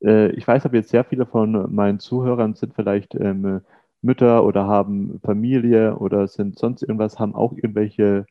Äh, 0.00 0.30
ich 0.30 0.46
weiß 0.46 0.64
aber 0.64 0.76
jetzt 0.76 0.90
sehr 0.90 1.04
viele 1.04 1.26
von 1.26 1.74
meinen 1.74 1.98
Zuhörern 1.98 2.54
sind 2.54 2.74
vielleicht 2.74 3.16
ähm, 3.16 3.60
Mütter 4.02 4.44
oder 4.44 4.68
haben 4.68 5.18
Familie 5.24 5.96
oder 5.96 6.28
sind 6.28 6.60
sonst 6.60 6.82
irgendwas, 6.82 7.18
haben 7.18 7.34
auch 7.34 7.54
irgendwelche 7.54 8.24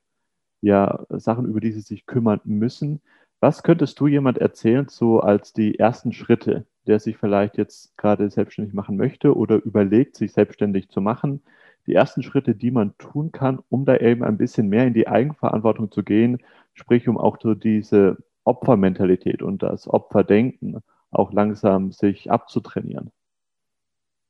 ja, 0.62 1.04
Sachen, 1.10 1.48
über 1.48 1.60
die 1.60 1.74
sie 1.74 1.82
sich 1.82 2.06
kümmern 2.06 2.40
müssen. 2.46 3.02
Was 3.44 3.62
könntest 3.62 4.00
du 4.00 4.08
jemand 4.08 4.38
erzählen, 4.38 4.88
so 4.88 5.20
als 5.20 5.52
die 5.52 5.78
ersten 5.78 6.14
Schritte, 6.14 6.66
der 6.88 7.02
sich 7.02 7.18
vielleicht 7.18 7.58
jetzt 7.58 7.98
gerade 7.98 8.30
selbstständig 8.30 8.74
machen 8.74 8.96
möchte 8.96 9.36
oder 9.36 9.58
überlegt, 9.58 10.16
sich 10.16 10.32
selbstständig 10.32 10.88
zu 10.88 11.02
machen? 11.02 11.44
Die 11.86 11.94
ersten 11.94 12.24
Schritte, 12.24 12.56
die 12.56 12.72
man 12.72 12.98
tun 12.98 13.34
kann, 13.34 13.60
um 13.68 13.84
da 13.84 13.98
eben 13.98 14.24
ein 14.24 14.38
bisschen 14.38 14.70
mehr 14.70 14.88
in 14.88 14.94
die 14.94 15.10
Eigenverantwortung 15.10 15.92
zu 15.92 16.04
gehen, 16.04 16.38
sprich 16.74 17.10
um 17.10 17.18
auch 17.18 17.38
so 17.42 17.54
diese 17.54 18.16
Opfermentalität 18.46 19.42
und 19.42 19.62
das 19.62 19.90
Opferdenken 19.90 20.80
auch 21.12 21.34
langsam 21.34 21.92
sich 21.92 22.32
abzutrainieren. 22.32 23.12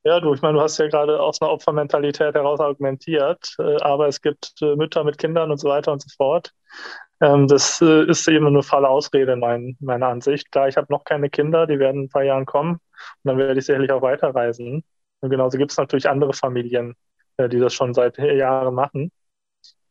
Ja, 0.06 0.20
du, 0.20 0.34
ich 0.34 0.42
meine, 0.42 0.58
du 0.58 0.62
hast 0.64 0.78
ja 0.80 0.88
gerade 0.88 1.22
aus 1.22 1.42
einer 1.42 1.52
Opfermentalität 1.52 2.36
heraus 2.36 2.60
argumentiert, 2.60 3.56
äh, 3.60 3.78
aber 3.82 4.08
es 4.08 4.22
gibt 4.22 4.54
äh, 4.62 4.76
Mütter 4.76 5.04
mit 5.06 5.18
Kindern 5.18 5.50
und 5.52 5.58
so 5.60 5.70
weiter 5.70 5.94
und 5.94 6.02
so 6.02 6.10
fort. 6.18 6.52
Ähm, 7.22 7.48
das 7.48 7.82
äh, 7.82 8.06
ist 8.10 8.28
eben 8.28 8.48
eine 8.48 8.64
falle 8.64 8.90
Ausrede, 8.90 9.36
mein, 9.38 9.78
meiner 9.80 10.08
Ansicht. 10.08 10.52
Klar, 10.52 10.68
ich 10.68 10.78
habe 10.78 10.88
noch 10.92 11.06
keine 11.06 11.30
Kinder, 11.30 11.68
die 11.68 11.80
werden 11.80 12.02
in 12.02 12.06
ein 12.08 12.10
paar 12.10 12.24
Jahren 12.24 12.46
kommen 12.46 12.74
und 12.74 12.82
dann 13.24 13.38
werde 13.38 13.60
ich 13.60 13.66
sicherlich 13.66 13.92
auch 13.92 14.02
weiterreisen. 14.02 14.84
Und 15.22 15.30
genauso 15.30 15.58
gibt 15.58 15.72
es 15.72 15.78
natürlich 15.78 16.10
andere 16.10 16.34
Familien, 16.34 16.96
die 17.40 17.60
das 17.60 17.74
schon 17.74 17.94
seit 17.94 18.18
Jahren 18.18 18.74
machen 18.76 19.12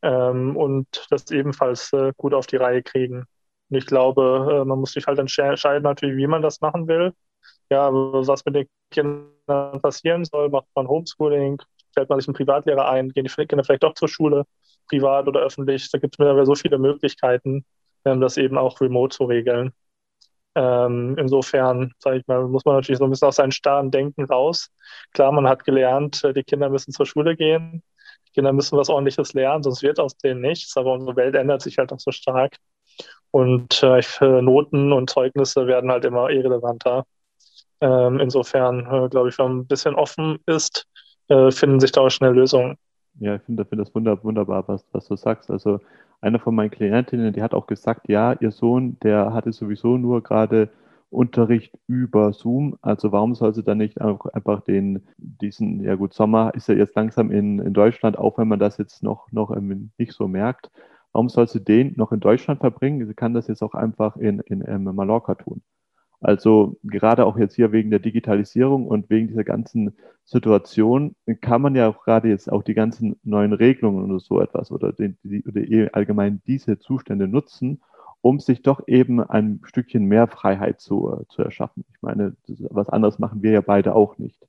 ähm, 0.01 0.57
und 0.57 0.87
das 1.11 1.31
ebenfalls 1.31 1.91
gut 2.17 2.33
auf 2.33 2.47
die 2.47 2.57
Reihe 2.57 2.83
kriegen. 2.83 3.25
Und 3.69 3.77
ich 3.77 3.85
glaube, 3.87 4.61
äh, 4.63 4.65
man 4.65 4.79
muss 4.79 4.93
sich 4.93 5.07
halt 5.07 5.19
entscheiden, 5.19 5.83
natürlich, 5.83 6.17
wie 6.17 6.27
man 6.27 6.41
das 6.41 6.61
machen 6.61 6.87
will. 6.87 7.13
Ja, 7.73 7.89
was 7.91 8.45
mit 8.45 8.55
den 8.55 8.67
Kindern 8.91 9.81
passieren 9.81 10.25
soll, 10.25 10.49
macht 10.49 10.67
man 10.75 10.87
Homeschooling, 10.87 11.59
stellt 11.89 12.07
man 12.07 12.19
sich 12.19 12.27
einen 12.27 12.35
Privatlehrer 12.35 12.87
ein, 12.87 13.09
gehen 13.09 13.25
die 13.25 13.47
Kinder 13.47 13.63
vielleicht 13.63 13.81
doch 13.81 13.95
zur 13.95 14.07
Schule, 14.07 14.45
privat 14.87 15.27
oder 15.27 15.39
öffentlich. 15.41 15.89
Da 15.89 15.97
gibt 15.97 16.13
es 16.13 16.19
mittlerweile 16.19 16.45
so 16.45 16.53
viele 16.53 16.77
Möglichkeiten, 16.77 17.65
ähm, 18.05 18.21
das 18.21 18.37
eben 18.37 18.59
auch 18.59 18.79
remote 18.79 19.15
zu 19.17 19.23
regeln. 19.25 19.73
Ähm, 20.53 21.15
insofern, 21.17 21.93
sage 21.97 22.17
ich 22.17 22.27
mal, 22.27 22.47
muss 22.47 22.63
man 22.63 22.75
natürlich 22.75 22.99
so 22.99 23.05
ein 23.05 23.09
bisschen 23.09 23.27
aus 23.27 23.37
seinem 23.37 23.49
starren 23.51 23.89
Denken 23.89 24.25
raus. 24.25 24.69
Klar, 25.13 25.31
man 25.31 25.47
hat 25.47 25.63
gelernt, 25.65 26.23
äh, 26.23 26.31
die 26.31 26.43
Kinder 26.43 26.69
müssen 26.69 26.91
zur 26.91 27.07
Schule 27.07 27.35
gehen, 27.35 27.81
die 28.27 28.31
Kinder 28.33 28.53
müssen 28.53 28.77
was 28.77 28.89
Ordentliches 28.89 29.33
lernen, 29.33 29.63
sonst 29.63 29.81
wird 29.81 29.99
aus 29.99 30.15
denen 30.17 30.41
nichts. 30.41 30.77
Aber 30.77 30.93
unsere 30.93 31.15
Welt 31.15 31.33
ändert 31.33 31.63
sich 31.63 31.79
halt 31.79 31.91
auch 31.91 31.99
so 31.99 32.11
stark. 32.11 32.57
Und 33.31 33.81
äh, 33.81 34.01
Noten 34.43 34.93
und 34.93 35.09
Zeugnisse 35.09 35.65
werden 35.65 35.91
halt 35.91 36.05
immer 36.05 36.29
irrelevanter. 36.29 37.05
Ähm, 37.83 38.19
insofern, 38.19 38.79
äh, 38.79 39.09
glaube 39.09 39.29
ich, 39.29 39.37
wenn 39.37 39.47
man 39.47 39.57
ein 39.59 39.67
bisschen 39.67 39.95
offen 39.95 40.39
ist, 40.45 40.87
äh, 41.27 41.51
finden 41.51 41.79
sich 41.79 41.91
da 41.91 42.01
auch 42.01 42.09
schnell 42.09 42.33
Lösungen. 42.33 42.77
Ja, 43.19 43.35
ich 43.35 43.41
finde 43.43 43.65
find 43.65 43.81
das 43.81 43.93
wunderbar, 43.93 44.67
was, 44.67 44.85
was 44.91 45.07
du 45.07 45.15
sagst. 45.15 45.51
Also 45.51 45.79
eine 46.21 46.39
von 46.39 46.55
meinen 46.55 46.71
Klientinnen, 46.71 47.33
die 47.33 47.43
hat 47.43 47.53
auch 47.53 47.67
gesagt, 47.67 48.07
ja, 48.07 48.33
ihr 48.39 48.51
Sohn, 48.51 48.97
der 49.03 49.33
hatte 49.33 49.51
sowieso 49.51 49.97
nur 49.97 50.23
gerade 50.23 50.69
Unterricht 51.09 51.77
über 51.85 52.33
Zoom. 52.33 52.77
Also 52.81 53.11
warum 53.11 53.35
soll 53.35 53.53
sie 53.53 53.63
dann 53.63 53.79
nicht 53.79 54.01
einfach 54.01 54.61
den, 54.61 55.05
diesen, 55.17 55.83
ja 55.83 55.95
gut, 55.95 56.13
Sommer 56.13 56.53
ist 56.55 56.69
ja 56.69 56.75
jetzt 56.75 56.95
langsam 56.95 57.29
in, 57.29 57.59
in 57.59 57.73
Deutschland, 57.73 58.17
auch 58.17 58.37
wenn 58.37 58.47
man 58.47 58.59
das 58.59 58.77
jetzt 58.77 59.03
noch, 59.03 59.31
noch 59.31 59.55
nicht 59.97 60.13
so 60.13 60.27
merkt, 60.27 60.71
Warum 61.13 61.29
sollst 61.29 61.53
du 61.53 61.59
den 61.59 61.93
noch 61.95 62.11
in 62.11 62.19
Deutschland 62.19 62.59
verbringen? 62.59 63.05
Sie 63.07 63.13
kann 63.13 63.35
das 63.35 63.47
jetzt 63.47 63.61
auch 63.61 63.75
einfach 63.75 64.17
in, 64.17 64.39
in, 64.39 64.61
in 64.61 64.83
Mallorca 64.83 65.35
tun. 65.35 65.61
Also 66.23 66.77
gerade 66.83 67.25
auch 67.25 67.37
jetzt 67.37 67.55
hier 67.55 67.73
wegen 67.73 67.89
der 67.89 67.99
Digitalisierung 67.99 68.87
und 68.87 69.09
wegen 69.09 69.27
dieser 69.27 69.43
ganzen 69.43 69.93
Situation 70.23 71.15
kann 71.41 71.61
man 71.61 71.75
ja 71.75 71.89
auch 71.89 72.05
gerade 72.05 72.29
jetzt 72.29 72.49
auch 72.49 72.63
die 72.63 72.73
ganzen 72.73 73.17
neuen 73.23 73.51
Regelungen 73.51 74.09
oder 74.09 74.21
so 74.21 74.39
etwas 74.39 74.71
oder, 74.71 74.93
die, 74.93 75.43
oder 75.45 75.93
allgemein 75.93 76.41
diese 76.47 76.79
Zustände 76.79 77.27
nutzen, 77.27 77.81
um 78.21 78.39
sich 78.39 78.61
doch 78.61 78.87
eben 78.87 79.19
ein 79.19 79.59
Stückchen 79.65 80.05
mehr 80.05 80.27
Freiheit 80.27 80.79
zu, 80.79 81.25
zu 81.27 81.41
erschaffen. 81.41 81.83
Ich 81.93 82.01
meine, 82.01 82.37
was 82.47 82.87
anderes 82.87 83.19
machen 83.19 83.43
wir 83.43 83.51
ja 83.51 83.61
beide 83.61 83.93
auch 83.93 84.17
nicht. 84.17 84.47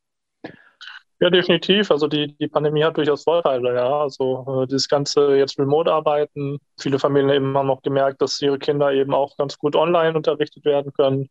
Ja, 1.21 1.30
definitiv. 1.30 1.90
Also 1.90 2.09
die, 2.09 2.37
die 2.37 2.49
Pandemie 2.49 2.83
hat 2.85 2.97
durchaus 2.97 3.23
Vorteile, 3.23 3.75
ja. 3.75 4.00
Also 4.02 4.64
äh, 4.64 4.66
das 4.66 4.88
ganze 4.88 5.37
jetzt 5.37 5.59
Remote-Arbeiten. 5.59 6.59
Viele 6.78 6.99
Familien 6.99 7.30
eben 7.30 7.56
haben 7.56 7.71
auch 7.71 7.83
gemerkt, 7.83 8.21
dass 8.21 8.42
ihre 8.42 8.59
Kinder 8.59 8.92
eben 8.92 9.14
auch 9.14 9.37
ganz 9.37 9.56
gut 9.56 9.76
online 9.76 10.16
unterrichtet 10.16 10.64
werden 10.64 10.92
können, 10.92 11.30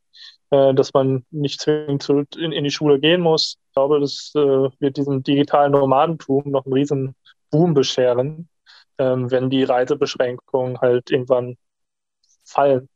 äh, 0.52 0.74
dass 0.74 0.94
man 0.94 1.26
nicht 1.32 1.60
zwingend 1.60 2.02
zu, 2.02 2.24
in, 2.38 2.52
in 2.54 2.64
die 2.64 2.72
Schule 2.72 3.00
gehen 3.00 3.22
muss. 3.22 3.58
Ich 3.68 3.74
glaube, 3.74 4.00
das 4.00 4.32
äh, 4.36 4.40
wird 4.80 4.98
diesem 4.98 5.22
digitalen 5.22 5.74
Nomadentum 5.74 6.50
noch 6.50 6.66
einen 6.66 6.74
riesen 6.74 7.16
Boom 7.52 7.74
bescheren, 7.74 8.50
ähm, 8.98 9.30
wenn 9.32 9.50
die 9.50 9.64
Reisebeschränkungen 9.64 10.80
halt 10.80 11.12
irgendwann 11.12 11.58
fallen. 12.46 12.90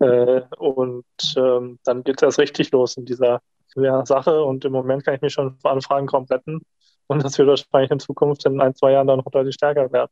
Äh, 0.00 0.42
und 0.58 1.04
ähm, 1.36 1.78
dann 1.84 2.04
geht 2.04 2.16
es 2.16 2.22
erst 2.22 2.38
richtig 2.38 2.70
los 2.72 2.96
in 2.96 3.06
dieser 3.06 3.40
schwere 3.76 4.06
Sache 4.06 4.42
und 4.42 4.64
im 4.64 4.72
Moment 4.72 5.04
kann 5.04 5.14
ich 5.14 5.20
mich 5.20 5.32
schon 5.32 5.56
vor 5.58 5.72
Anfragen 5.72 6.06
kaum 6.06 6.24
retten 6.24 6.60
und 7.06 7.24
das 7.24 7.38
wird 7.38 7.48
wahrscheinlich 7.48 7.90
in 7.90 8.00
Zukunft 8.00 8.44
in 8.46 8.60
ein, 8.60 8.74
zwei 8.74 8.92
Jahren 8.92 9.06
dann 9.06 9.18
noch 9.18 9.30
deutlich 9.30 9.54
stärker 9.54 9.92
werden. 9.92 10.10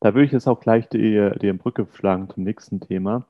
Da 0.00 0.14
würde 0.14 0.26
ich 0.26 0.32
jetzt 0.32 0.46
auch 0.46 0.60
gleich 0.60 0.88
die, 0.88 1.30
die 1.40 1.52
Brücke 1.52 1.86
schlagen 1.94 2.28
zum 2.28 2.44
nächsten 2.44 2.80
Thema. 2.80 3.26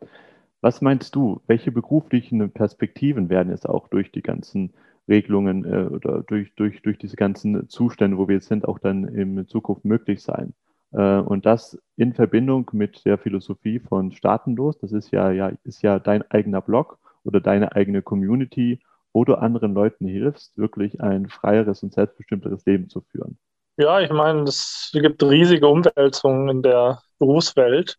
Was 0.61 0.81
meinst 0.81 1.15
du, 1.15 1.41
welche 1.47 1.71
beruflichen 1.71 2.51
Perspektiven 2.51 3.29
werden 3.29 3.51
jetzt 3.51 3.69
auch 3.69 3.89
durch 3.89 4.11
die 4.11 4.23
ganzen 4.23 4.73
Regelungen 5.07 5.65
äh, 5.65 5.87
oder 5.87 6.23
durch, 6.23 6.55
durch, 6.55 6.81
durch 6.83 6.99
diese 6.99 7.17
ganzen 7.17 7.69
Zustände, 7.69 8.17
wo 8.17 8.29
wir 8.29 8.37
jetzt 8.37 8.49
sind, 8.49 8.67
auch 8.67 8.79
dann 8.79 9.05
in 9.05 9.47
Zukunft 9.47 9.85
möglich 9.85 10.23
sein? 10.23 10.55
Äh, 10.93 11.19
und 11.19 11.45
das 11.45 11.79
in 11.97 12.15
Verbindung 12.15 12.71
mit 12.73 13.05
der 13.05 13.19
Philosophie 13.19 13.79
von 13.79 14.13
Staatenlos, 14.13 14.79
das 14.79 14.93
ist 14.93 15.11
ja, 15.11 15.31
ja, 15.31 15.53
ist 15.65 15.83
ja 15.83 15.99
dein 15.99 16.29
eigener 16.31 16.63
Blog 16.63 16.99
oder 17.25 17.41
deine 17.41 17.77
eigene 17.77 18.01
Community 18.03 18.81
wo 19.15 19.25
du 19.25 19.37
anderen 19.37 19.73
Leuten 19.73 20.07
hilfst, 20.07 20.59
wirklich 20.59 21.01
ein 21.01 21.29
freieres 21.29 21.83
und 21.83 21.95
selbstbestimmteres 21.95 22.67
Leben 22.67 22.91
zu 22.91 23.01
führen. 23.01 23.39
Ja, 23.77 24.01
ich 24.01 24.11
meine, 24.11 24.43
es 24.43 24.91
gibt 24.93 25.23
riesige 25.23 25.69
Umwälzungen 25.69 26.49
in 26.49 26.63
der 26.63 27.01
Berufswelt. 27.19 27.97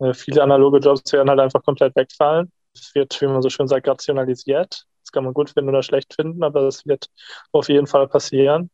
Äh, 0.00 0.14
viele 0.14 0.42
analoge 0.42 0.78
Jobs 0.78 1.12
werden 1.12 1.30
halt 1.30 1.40
einfach 1.40 1.62
komplett 1.62 1.94
wegfallen. 1.96 2.50
Es 2.74 2.94
wird, 2.94 3.20
wie 3.20 3.26
man 3.26 3.42
so 3.42 3.50
schön 3.50 3.68
sagt, 3.68 3.86
rationalisiert. 3.86 4.84
Das 5.02 5.12
kann 5.12 5.24
man 5.24 5.34
gut 5.34 5.50
finden 5.50 5.68
oder 5.70 5.82
schlecht 5.82 6.14
finden, 6.14 6.42
aber 6.42 6.62
das 6.62 6.86
wird 6.86 7.08
auf 7.52 7.68
jeden 7.68 7.86
Fall 7.86 8.08
passieren. 8.08 8.70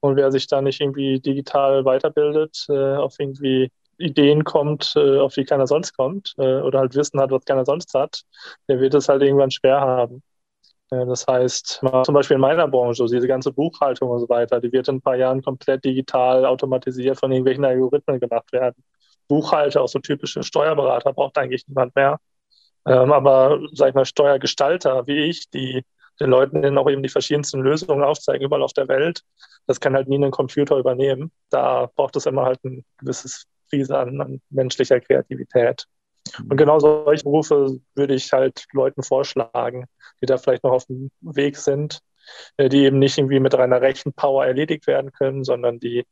Und 0.00 0.16
wer 0.16 0.32
sich 0.32 0.46
da 0.46 0.60
nicht 0.62 0.80
irgendwie 0.80 1.20
digital 1.20 1.84
weiterbildet, 1.84 2.66
äh, 2.68 2.96
auf 2.96 3.16
irgendwie 3.18 3.70
Ideen 3.98 4.44
kommt, 4.44 4.94
äh, 4.96 5.18
auf 5.18 5.34
die 5.34 5.44
keiner 5.44 5.66
sonst 5.66 5.94
kommt, 5.96 6.34
oder 6.38 6.80
halt 6.80 6.94
Wissen 6.94 7.20
hat, 7.20 7.30
was 7.30 7.44
keiner 7.44 7.64
sonst 7.64 7.94
hat, 7.94 8.22
der 8.68 8.80
wird 8.80 8.94
es 8.94 9.08
halt 9.08 9.22
irgendwann 9.22 9.50
schwer 9.50 9.80
haben. 9.80 10.22
Äh, 10.92 11.06
das 11.06 11.26
heißt, 11.26 11.82
zum 12.04 12.14
Beispiel 12.14 12.34
in 12.36 12.40
meiner 12.40 12.68
Branche, 12.68 13.06
diese 13.06 13.26
ganze 13.26 13.52
Buchhaltung 13.52 14.10
und 14.10 14.20
so 14.20 14.28
weiter, 14.28 14.60
die 14.60 14.70
wird 14.72 14.88
in 14.88 14.96
ein 14.96 15.00
paar 15.00 15.16
Jahren 15.16 15.42
komplett 15.42 15.84
digital 15.84 16.44
automatisiert 16.44 17.18
von 17.18 17.32
irgendwelchen 17.32 17.64
Algorithmen 17.64 18.20
gemacht 18.20 18.52
werden. 18.52 18.84
Buchhalter, 19.28 19.82
auch 19.82 19.88
so 19.88 19.98
typische 19.98 20.42
Steuerberater, 20.42 21.12
braucht 21.12 21.38
eigentlich 21.38 21.66
niemand 21.66 21.96
mehr. 21.96 22.18
Ähm, 22.86 23.12
aber, 23.12 23.60
sag 23.72 23.90
ich 23.90 23.94
mal, 23.94 24.04
Steuergestalter 24.04 25.06
wie 25.06 25.24
ich, 25.24 25.48
die 25.50 25.84
den 26.20 26.30
Leuten 26.30 26.60
dann 26.60 26.76
auch 26.76 26.90
eben 26.90 27.02
die 27.02 27.08
verschiedensten 27.08 27.60
Lösungen 27.60 28.04
aufzeigen, 28.04 28.44
überall 28.44 28.62
auf 28.62 28.74
der 28.74 28.86
Welt. 28.88 29.22
Das 29.66 29.80
kann 29.80 29.94
halt 29.94 30.08
nie 30.08 30.22
ein 30.22 30.30
Computer 30.30 30.76
übernehmen. 30.76 31.32
Da 31.48 31.90
braucht 31.96 32.16
es 32.16 32.26
immer 32.26 32.44
halt 32.44 32.62
ein 32.64 32.84
gewisses 32.98 33.46
Krise 33.70 33.98
an, 33.98 34.20
an 34.20 34.40
menschlicher 34.50 35.00
Kreativität. 35.00 35.86
Und 36.38 36.56
genau 36.56 36.78
solche 36.78 37.24
Berufe 37.24 37.78
würde 37.94 38.14
ich 38.14 38.32
halt 38.32 38.66
Leuten 38.72 39.02
vorschlagen, 39.02 39.86
die 40.22 40.26
da 40.26 40.38
vielleicht 40.38 40.64
noch 40.64 40.72
auf 40.72 40.86
dem 40.86 41.10
Weg 41.20 41.56
sind, 41.56 42.00
äh, 42.56 42.68
die 42.68 42.84
eben 42.84 42.98
nicht 42.98 43.18
irgendwie 43.18 43.40
mit 43.40 43.54
reiner 43.54 43.80
Rechenpower 43.80 44.46
erledigt 44.46 44.86
werden 44.86 45.12
können, 45.12 45.44
sondern 45.44 45.80
die 45.80 46.06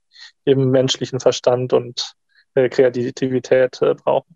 eben 0.44 0.70
menschlichen 0.70 1.20
Verstand 1.20 1.72
und 1.72 2.14
äh, 2.54 2.68
Kreativität 2.68 3.80
äh, 3.80 3.94
brauchen. 3.94 4.34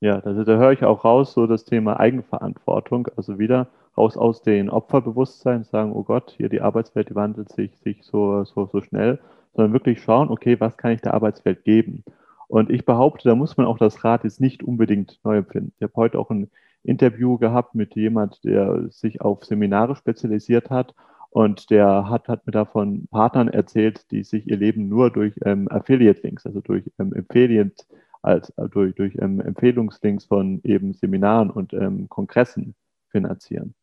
Ja. 0.00 0.18
Also 0.20 0.44
da 0.44 0.56
höre 0.56 0.72
ich 0.72 0.84
auch 0.84 1.04
raus, 1.04 1.32
so 1.32 1.46
das 1.46 1.64
Thema 1.64 1.98
Eigenverantwortung, 1.98 3.08
also 3.16 3.38
wieder 3.38 3.68
raus 3.96 4.16
aus 4.16 4.42
dem 4.42 4.68
Opferbewusstsein, 4.68 5.64
sagen, 5.64 5.92
oh 5.94 6.02
Gott, 6.02 6.34
hier 6.36 6.48
die 6.48 6.60
Arbeitswelt, 6.60 7.08
die 7.10 7.14
wandelt 7.14 7.50
sich, 7.50 7.70
sich 7.78 8.02
so, 8.02 8.44
so, 8.44 8.66
so 8.66 8.82
schnell, 8.82 9.20
sondern 9.54 9.72
wirklich 9.72 10.02
schauen, 10.02 10.30
okay, 10.30 10.58
was 10.60 10.76
kann 10.76 10.92
ich 10.92 11.00
der 11.00 11.14
Arbeitswelt 11.14 11.64
geben? 11.64 12.04
Und 12.48 12.70
ich 12.70 12.84
behaupte, 12.84 13.28
da 13.28 13.34
muss 13.34 13.56
man 13.56 13.66
auch 13.66 13.78
das 13.78 14.04
Rad 14.04 14.24
jetzt 14.24 14.40
nicht 14.40 14.62
unbedingt 14.62 15.20
neu 15.24 15.38
empfinden. 15.38 15.72
Ich 15.76 15.82
habe 15.82 15.94
heute 15.96 16.18
auch 16.18 16.30
ein 16.30 16.50
Interview 16.84 17.38
gehabt 17.38 17.74
mit 17.74 17.94
jemand, 17.96 18.44
der 18.44 18.88
sich 18.90 19.20
auf 19.20 19.44
Seminare 19.44 19.96
spezialisiert 19.96 20.70
hat 20.70 20.94
und 21.30 21.70
der 21.70 22.08
hat, 22.08 22.28
hat 22.28 22.46
mir 22.46 22.52
davon 22.52 23.08
Partnern 23.10 23.48
erzählt, 23.48 24.10
die 24.12 24.22
sich 24.22 24.46
ihr 24.46 24.56
Leben 24.56 24.88
nur 24.88 25.10
durch 25.10 25.34
ähm, 25.44 25.68
Affiliate-Links, 25.68 26.46
also 26.46 26.60
durch 26.60 26.84
ähm, 26.98 27.12
Affiliate 27.16 27.84
als 28.22 28.50
äh, 28.50 28.68
durch, 28.68 28.94
durch 28.94 29.16
ähm, 29.20 29.40
Empfehlungslinks 29.40 30.26
von 30.26 30.60
eben 30.62 30.94
Seminaren 30.94 31.50
und 31.50 31.72
ähm, 31.72 32.08
Kongressen 32.08 32.74
finanzieren. 33.10 33.74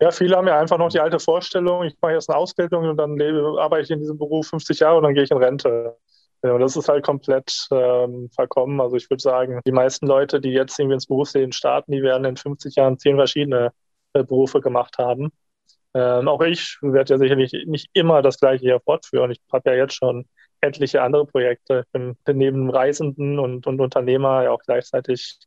Ja, 0.00 0.10
viele 0.10 0.36
haben 0.36 0.46
ja 0.46 0.60
einfach 0.60 0.76
noch 0.76 0.90
die 0.90 1.00
alte 1.00 1.18
Vorstellung, 1.18 1.84
ich 1.84 1.96
mache 2.02 2.12
jetzt 2.12 2.28
eine 2.28 2.38
Ausbildung 2.38 2.86
und 2.86 2.98
dann 2.98 3.16
lebe, 3.16 3.56
arbeite 3.58 3.84
ich 3.84 3.90
in 3.90 3.98
diesem 3.98 4.18
Beruf 4.18 4.48
50 4.48 4.80
Jahre 4.80 4.98
und 4.98 5.04
dann 5.04 5.14
gehe 5.14 5.22
ich 5.22 5.30
in 5.30 5.38
Rente. 5.38 5.96
Ja, 6.46 6.58
das 6.58 6.76
ist 6.76 6.88
halt 6.88 7.04
komplett 7.04 7.66
ähm, 7.72 8.30
verkommen. 8.34 8.80
Also 8.80 8.96
ich 8.96 9.10
würde 9.10 9.22
sagen, 9.22 9.60
die 9.66 9.72
meisten 9.72 10.06
Leute, 10.06 10.40
die 10.40 10.50
jetzt 10.50 10.78
irgendwie 10.78 10.94
ins 10.94 11.06
Berufsleben 11.06 11.52
starten, 11.52 11.92
die 11.92 12.02
werden 12.02 12.24
in 12.24 12.36
50 12.36 12.76
Jahren 12.76 12.98
zehn 12.98 13.16
verschiedene 13.16 13.72
äh, 14.12 14.22
Berufe 14.22 14.60
gemacht 14.60 14.98
haben. 14.98 15.32
Ähm, 15.94 16.28
auch 16.28 16.42
ich 16.42 16.78
werde 16.82 17.14
ja 17.14 17.18
sicherlich 17.18 17.52
nicht 17.66 17.90
immer 17.94 18.22
das 18.22 18.38
Gleiche 18.38 18.62
hier 18.62 18.80
fortführen. 18.80 19.30
Ich 19.32 19.40
habe 19.52 19.70
ja 19.70 19.76
jetzt 19.76 19.94
schon 19.94 20.26
etliche 20.60 21.02
andere 21.02 21.26
Projekte. 21.26 21.84
Ich 21.86 21.92
bin, 21.92 22.16
neben 22.38 22.70
Reisenden 22.70 23.38
und, 23.38 23.66
und 23.66 23.80
Unternehmer 23.80 24.44
ja 24.44 24.50
auch 24.52 24.62
gleichzeitig, 24.64 25.38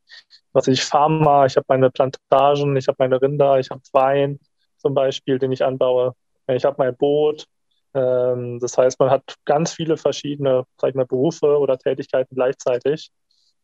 was 0.52 0.68
ich 0.68 0.84
Pharma, 0.84 1.46
ich 1.46 1.56
habe 1.56 1.66
meine 1.70 1.92
Plantagen, 1.92 2.76
ich 2.76 2.88
habe 2.88 2.98
meine 3.00 3.22
Rinder, 3.22 3.60
ich 3.60 3.70
habe 3.70 3.82
Wein 3.94 4.40
zum 4.78 4.94
Beispiel, 4.94 5.40
den 5.40 5.52
ich 5.52 5.64
anbaue. 5.64 6.14
Ich 6.48 6.66
habe 6.66 6.76
mein 6.80 6.96
Boot. 6.96 7.46
Ähm, 7.94 8.60
das 8.60 8.78
heißt, 8.78 9.00
man 9.00 9.10
hat 9.10 9.36
ganz 9.46 9.74
viele 9.74 9.98
verschiedene, 9.98 10.66
sag 10.78 10.90
ich 10.90 10.96
mal, 10.96 11.06
Berufe 11.06 11.58
oder 11.58 11.78
Tätigkeiten 11.78 12.36
gleichzeitig 12.36 13.12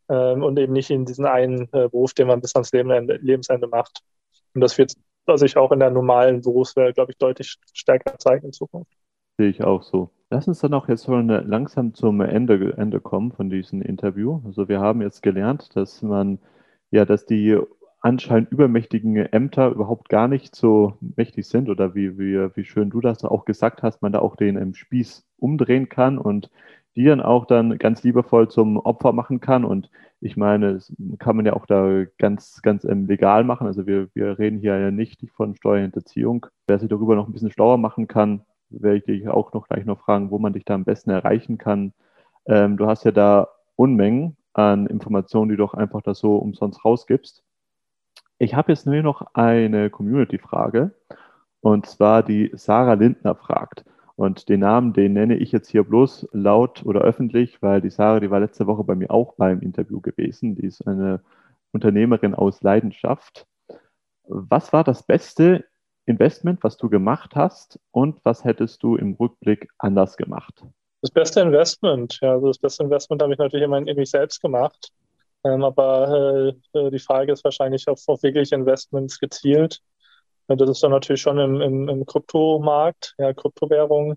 ähm, 0.10 0.44
und 0.44 0.58
eben 0.58 0.74
nicht 0.74 0.90
in 0.90 1.06
diesen 1.06 1.26
einen 1.26 1.64
äh, 1.74 1.90
Beruf, 1.90 2.14
den 2.14 2.28
man 2.28 2.42
bis 2.42 2.56
ans 2.56 2.72
Lebensende, 2.72 3.18
Lebensende 3.18 3.68
macht. 3.68 4.02
Und 4.54 4.62
das 4.62 4.78
wird 4.78 4.94
sich 5.36 5.58
auch 5.58 5.72
in 5.72 5.80
der 5.80 5.92
normalen 5.92 6.42
Berufswelt, 6.42 6.96
glaube 6.96 7.12
ich, 7.12 7.18
deutlich 7.18 7.58
stärker 7.74 8.18
zeigen 8.20 8.46
in 8.46 8.54
Zukunft. 8.54 8.92
Sehe 9.38 9.50
ich 9.50 9.64
auch 9.64 9.84
so. 9.84 10.12
Lass 10.30 10.48
uns 10.48 10.60
dann 10.60 10.74
auch 10.74 10.88
jetzt 10.88 11.06
schon 11.06 11.28
langsam 11.28 11.94
zum 11.94 12.22
Ende, 12.22 12.74
Ende 12.78 13.00
kommen 13.00 13.32
von 13.32 13.50
diesem 13.50 13.82
Interview. 13.82 14.42
Also 14.46 14.68
wir 14.68 14.80
haben 14.80 15.02
jetzt 15.02 15.22
gelernt, 15.22 15.76
dass 15.76 16.02
man, 16.02 16.40
ja, 16.92 17.06
dass 17.06 17.26
die 17.26 17.60
anscheinend 18.02 18.52
übermächtigen 18.52 19.16
Ämter 19.16 19.70
überhaupt 19.70 20.10
gar 20.10 20.28
nicht 20.28 20.56
so 20.56 20.98
mächtig 21.16 21.48
sind 21.48 21.70
oder 21.70 21.96
wie, 21.96 22.18
wie, 22.20 22.50
wie 22.56 22.66
schön 22.66 22.90
du 22.90 23.02
das 23.02 23.24
auch 23.24 23.46
gesagt 23.46 23.84
hast, 23.84 24.02
man 24.02 24.12
da 24.12 24.20
auch 24.20 24.36
den 24.36 24.58
im 24.58 24.76
Spieß 24.76 25.26
umdrehen 25.38 25.90
kann 25.90 26.18
und 26.18 26.50
die 26.96 27.06
dann 27.06 27.22
auch 27.22 27.46
dann 27.46 27.78
ganz 27.78 28.04
liebevoll 28.04 28.50
zum 28.50 28.78
Opfer 28.78 29.12
machen 29.12 29.42
kann. 29.42 29.66
Und 29.66 29.90
ich 30.22 30.38
meine, 30.38 30.76
das 30.76 30.94
kann 31.20 31.36
man 31.36 31.46
ja 31.46 31.54
auch 31.54 31.66
da 31.66 32.06
ganz, 32.18 32.62
ganz 32.62 32.86
ähm, 32.86 33.06
legal 33.06 33.44
machen. 33.44 33.68
Also 33.68 33.86
wir, 33.86 34.08
wir 34.14 34.40
reden 34.40 34.60
hier 34.60 34.78
ja 34.80 34.92
nicht 34.92 35.22
von 35.36 35.56
Steuerhinterziehung. 35.56 36.46
Wer 36.68 36.80
sich 36.80 36.90
darüber 36.90 37.16
noch 37.16 37.28
ein 37.28 37.34
bisschen 37.34 37.52
schlauer 37.52 37.78
machen 37.78 38.08
kann, 38.08 38.44
werde 38.70 38.98
ich 38.98 39.04
dich 39.04 39.28
auch 39.28 39.54
noch 39.54 39.68
gleich 39.68 39.86
noch 39.86 40.00
fragen, 40.00 40.32
wo 40.32 40.40
man 40.40 40.54
dich 40.54 40.64
da 40.64 40.76
am 40.76 40.86
besten 40.86 41.10
erreichen 41.10 41.58
kann. 41.58 41.94
Ähm, 42.46 42.78
du 42.78 42.88
hast 42.88 43.04
ja 43.04 43.12
da 43.12 43.50
Unmengen 43.76 44.38
an 44.54 44.88
Informationen, 44.88 45.50
die 45.50 45.58
du 45.58 45.64
doch 45.64 45.74
einfach 45.74 46.02
da 46.02 46.14
so 46.14 46.38
umsonst 46.38 46.86
rausgibst. 46.86 47.44
Ich 48.38 48.54
habe 48.54 48.72
jetzt 48.72 48.86
nur 48.86 49.02
noch 49.02 49.34
eine 49.34 49.90
Community-Frage 49.90 50.92
und 51.62 51.86
zwar 51.86 52.22
die 52.22 52.52
Sarah 52.54 52.94
Lindner 52.94 53.36
fragt. 53.36 53.86
Und 54.18 54.50
den 54.50 54.62
Namen, 54.62 54.94
den 54.94 55.14
nenne 55.14 55.36
ich 55.36 55.52
jetzt 55.52 55.70
hier 55.70 55.84
bloß 55.84 56.30
laut 56.32 56.86
oder 56.86 57.02
öffentlich, 57.02 57.62
weil 57.62 57.82
die 57.82 57.90
Sarah, 57.90 58.20
die 58.20 58.32
war 58.32 58.40
letzte 58.40 58.68
Woche 58.68 58.84
bei 58.84 58.96
mir 58.96 59.12
auch 59.12 59.34
beim 59.36 59.62
Interview 59.62 60.00
gewesen. 60.00 60.56
Die 60.56 60.66
ist 60.66 60.88
eine 60.88 61.22
Unternehmerin 61.72 62.34
aus 62.34 62.62
Leidenschaft. 62.62 63.46
Was 64.28 64.72
war 64.74 64.84
das 64.84 65.04
Beste 65.04 65.66
Investment, 66.06 66.64
was 66.64 66.78
du 66.78 66.90
gemacht 66.90 67.36
hast 67.36 67.80
und 67.92 68.24
was 68.24 68.44
hättest 68.44 68.84
du 68.84 68.96
im 68.96 69.14
Rückblick 69.14 69.70
anders 69.78 70.18
gemacht? 70.18 70.64
Das 71.02 71.12
beste 71.12 71.42
Investment, 71.42 72.20
ja, 72.22 72.34
also 72.34 72.48
das 72.48 72.60
beste 72.60 72.84
Investment 72.84 73.22
habe 73.22 73.34
ich 73.34 73.40
natürlich 73.40 73.66
immer 73.66 73.78
in 73.78 73.96
mich 73.96 74.10
selbst 74.10 74.42
gemacht. 74.42 74.92
Ähm, 75.46 75.64
aber 75.64 76.54
äh, 76.74 76.80
äh, 76.80 76.92
die 76.92 77.00
Frage 77.00 77.32
ist 77.32 77.44
wahrscheinlich 77.44 77.88
auf, 77.88 78.02
auf 78.08 78.24
wirklich 78.24 78.52
Investments 78.52 79.20
gezielt. 79.20 79.82
Das 80.48 80.70
ist 80.70 80.84
dann 80.84 80.92
natürlich 80.92 81.22
schon 81.22 81.40
im, 81.40 81.62
im, 81.62 81.90
im 81.90 82.06
Kryptomarkt, 82.06 83.16
ja, 83.18 83.34
Kryptowährung. 83.34 84.16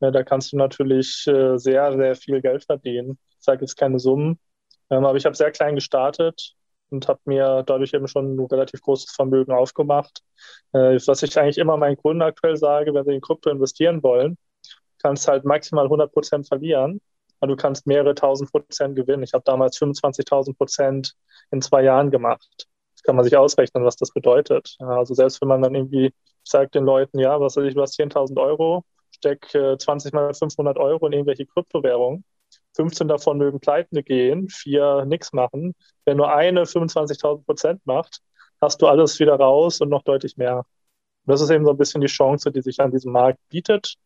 Ja, 0.00 0.10
da 0.10 0.22
kannst 0.22 0.52
du 0.52 0.56
natürlich 0.56 1.26
äh, 1.26 1.58
sehr, 1.58 1.92
sehr 1.96 2.14
viel 2.16 2.40
Geld 2.42 2.64
verdienen. 2.64 3.18
Ich 3.38 3.44
sage 3.44 3.62
jetzt 3.62 3.76
keine 3.76 3.98
Summen, 3.98 4.38
ähm, 4.90 5.04
aber 5.04 5.16
ich 5.18 5.26
habe 5.26 5.36
sehr 5.36 5.50
klein 5.50 5.74
gestartet 5.74 6.54
und 6.90 7.08
habe 7.08 7.20
mir 7.24 7.62
dadurch 7.66 7.94
eben 7.94 8.08
schon 8.08 8.36
ein 8.36 8.46
relativ 8.46 8.80
großes 8.82 9.12
Vermögen 9.12 9.52
aufgemacht. 9.52 10.22
Äh, 10.72 10.98
was 11.06 11.22
ich 11.22 11.38
eigentlich 11.38 11.58
immer 11.58 11.76
meinen 11.76 11.96
Kunden 11.96 12.22
aktuell 12.22 12.56
sage, 12.56 12.94
wenn 12.94 13.04
sie 13.04 13.14
in 13.14 13.20
Krypto 13.20 13.50
investieren 13.50 14.02
wollen, 14.02 14.38
kannst 15.02 15.28
halt 15.28 15.44
maximal 15.44 15.84
100 15.84 16.12
Prozent 16.12 16.48
verlieren, 16.48 17.00
du 17.46 17.56
kannst 17.56 17.86
mehrere 17.86 18.14
tausend 18.14 18.50
Prozent 18.50 18.96
gewinnen. 18.96 19.22
Ich 19.22 19.32
habe 19.34 19.44
damals 19.44 19.78
25.000 19.78 20.56
Prozent 20.56 21.14
in 21.50 21.62
zwei 21.62 21.82
Jahren 21.82 22.10
gemacht. 22.10 22.66
Das 22.94 23.02
kann 23.04 23.16
man 23.16 23.24
sich 23.24 23.36
ausrechnen, 23.36 23.84
was 23.84 23.96
das 23.96 24.12
bedeutet. 24.12 24.76
Also 24.80 25.14
selbst 25.14 25.40
wenn 25.40 25.48
man 25.48 25.62
dann 25.62 25.74
irgendwie 25.74 26.12
sagt 26.42 26.74
den 26.74 26.84
Leuten, 26.84 27.18
ja, 27.20 27.40
was 27.40 27.56
weiß 27.56 27.64
ich, 27.64 27.74
du 27.74 27.82
hast 27.82 27.98
10.000 27.98 28.40
Euro, 28.40 28.84
steck 29.14 29.48
20 29.50 30.12
äh, 30.12 30.16
mal 30.16 30.34
500 30.34 30.76
Euro 30.78 31.06
in 31.06 31.12
irgendwelche 31.12 31.46
Kryptowährungen 31.46 32.24
15 32.78 33.08
davon 33.08 33.38
mögen 33.38 33.60
pleite 33.60 34.02
gehen, 34.02 34.48
vier 34.48 35.04
nichts 35.04 35.32
machen. 35.32 35.74
Wenn 36.04 36.16
nur 36.16 36.32
eine 36.32 36.64
25.000 36.64 37.44
Prozent 37.44 37.86
macht, 37.86 38.20
hast 38.60 38.80
du 38.80 38.86
alles 38.86 39.18
wieder 39.18 39.34
raus 39.34 39.80
und 39.80 39.88
noch 39.88 40.02
deutlich 40.02 40.36
mehr. 40.36 40.58
Und 40.58 41.32
das 41.32 41.40
ist 41.40 41.50
eben 41.50 41.64
so 41.64 41.72
ein 41.72 41.76
bisschen 41.76 42.00
die 42.00 42.06
Chance, 42.06 42.52
die 42.52 42.62
sich 42.62 42.80
an 42.80 42.92
diesem 42.92 43.12
Markt 43.12 43.40
bietet. 43.48 43.96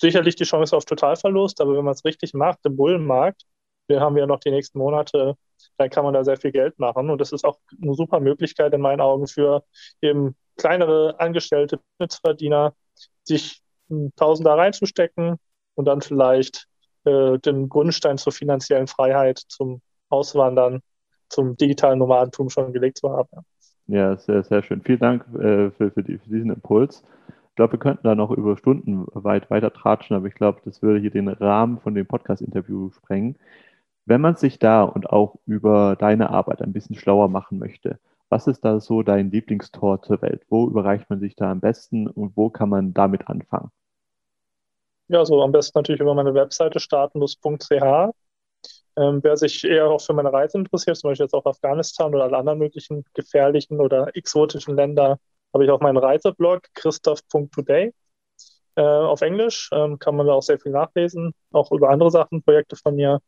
Sicherlich 0.00 0.34
die 0.36 0.44
Chance 0.44 0.76
auf 0.76 0.84
Totalverlust, 0.84 1.60
aber 1.60 1.76
wenn 1.76 1.84
man 1.84 1.92
es 1.92 2.04
richtig 2.04 2.32
macht 2.32 2.60
im 2.64 2.76
Bullenmarkt, 2.76 3.42
wir 3.86 4.00
haben 4.00 4.16
ja 4.16 4.26
noch 4.26 4.40
die 4.40 4.50
nächsten 4.50 4.78
Monate, 4.78 5.34
dann 5.76 5.90
kann 5.90 6.04
man 6.04 6.14
da 6.14 6.24
sehr 6.24 6.36
viel 6.36 6.52
Geld 6.52 6.78
machen. 6.78 7.10
Und 7.10 7.20
das 7.20 7.32
ist 7.32 7.44
auch 7.44 7.58
eine 7.82 7.94
super 7.94 8.20
Möglichkeit 8.20 8.72
in 8.72 8.80
meinen 8.80 9.00
Augen 9.00 9.26
für 9.26 9.64
eben 10.00 10.36
kleinere 10.56 11.18
Angestellte, 11.18 11.80
Nutzverdiener, 11.98 12.74
sich 13.24 13.60
einen 13.90 14.14
Tausender 14.16 14.56
reinzustecken 14.56 15.36
und 15.74 15.84
dann 15.84 16.00
vielleicht 16.00 16.66
äh, 17.04 17.38
den 17.38 17.68
Grundstein 17.68 18.16
zur 18.16 18.32
finanziellen 18.32 18.86
Freiheit, 18.86 19.38
zum 19.48 19.82
Auswandern, 20.08 20.80
zum 21.28 21.56
digitalen 21.56 21.98
Nomadentum 21.98 22.48
schon 22.48 22.72
gelegt 22.72 22.98
zu 22.98 23.10
haben. 23.10 23.28
Ja, 23.86 24.16
sehr, 24.16 24.44
sehr 24.44 24.62
schön. 24.62 24.82
Vielen 24.82 24.98
Dank 25.00 25.26
äh, 25.34 25.70
für, 25.70 25.90
für, 25.90 26.02
die, 26.02 26.18
für, 26.18 26.30
diesen 26.30 26.50
Impuls. 26.50 27.02
Ich 27.60 27.62
glaube, 27.62 27.72
wir 27.74 27.78
könnten 27.78 28.04
da 28.04 28.14
noch 28.14 28.30
über 28.30 28.56
Stunden 28.56 29.04
weit 29.12 29.50
weiter 29.50 29.70
tratschen, 29.70 30.16
aber 30.16 30.26
ich 30.28 30.34
glaube, 30.34 30.62
das 30.64 30.80
würde 30.80 30.98
hier 30.98 31.10
den 31.10 31.28
Rahmen 31.28 31.78
von 31.78 31.94
dem 31.94 32.06
Podcast-Interview 32.06 32.90
sprengen. 32.90 33.36
Wenn 34.06 34.22
man 34.22 34.36
sich 34.36 34.58
da 34.58 34.82
und 34.82 35.10
auch 35.10 35.36
über 35.44 35.94
deine 35.94 36.30
Arbeit 36.30 36.62
ein 36.62 36.72
bisschen 36.72 36.96
schlauer 36.96 37.28
machen 37.28 37.58
möchte, 37.58 38.00
was 38.30 38.46
ist 38.46 38.64
da 38.64 38.80
so 38.80 39.02
dein 39.02 39.30
Lieblingstor 39.30 40.00
zur 40.00 40.22
Welt? 40.22 40.42
Wo 40.48 40.68
überreicht 40.68 41.10
man 41.10 41.20
sich 41.20 41.36
da 41.36 41.50
am 41.50 41.60
besten 41.60 42.06
und 42.06 42.34
wo 42.34 42.48
kann 42.48 42.70
man 42.70 42.94
damit 42.94 43.28
anfangen? 43.28 43.70
Ja, 45.08 45.26
so 45.26 45.42
am 45.42 45.52
besten 45.52 45.76
natürlich 45.76 46.00
über 46.00 46.14
meine 46.14 46.32
Webseite 46.32 46.80
startenlos.ch. 46.80 47.72
Ähm, 48.96 49.20
wer 49.22 49.36
sich 49.36 49.64
eher 49.64 49.90
auch 49.90 50.00
für 50.00 50.14
meine 50.14 50.32
Reise 50.32 50.56
interessiert, 50.56 50.96
zum 50.96 51.10
Beispiel 51.10 51.24
jetzt 51.24 51.34
auch 51.34 51.44
Afghanistan 51.44 52.14
oder 52.14 52.24
alle 52.24 52.38
anderen 52.38 52.58
möglichen 52.58 53.04
gefährlichen 53.12 53.80
oder 53.80 54.16
exotischen 54.16 54.76
Länder, 54.76 55.18
habe 55.54 55.64
ich 55.64 55.70
auch 55.70 55.80
meinen 55.80 55.98
Reiseblog 55.98 56.62
christoph.today 56.74 57.92
äh, 58.76 58.82
auf 58.82 59.22
Englisch. 59.22 59.70
Ähm, 59.72 59.98
kann 59.98 60.16
man 60.16 60.26
da 60.26 60.34
auch 60.34 60.42
sehr 60.42 60.58
viel 60.60 60.72
nachlesen, 60.72 61.32
auch 61.52 61.72
über 61.72 61.90
andere 61.90 62.10
Sachen, 62.10 62.42
Projekte 62.42 62.76
von 62.76 62.96
mir. 62.96 63.20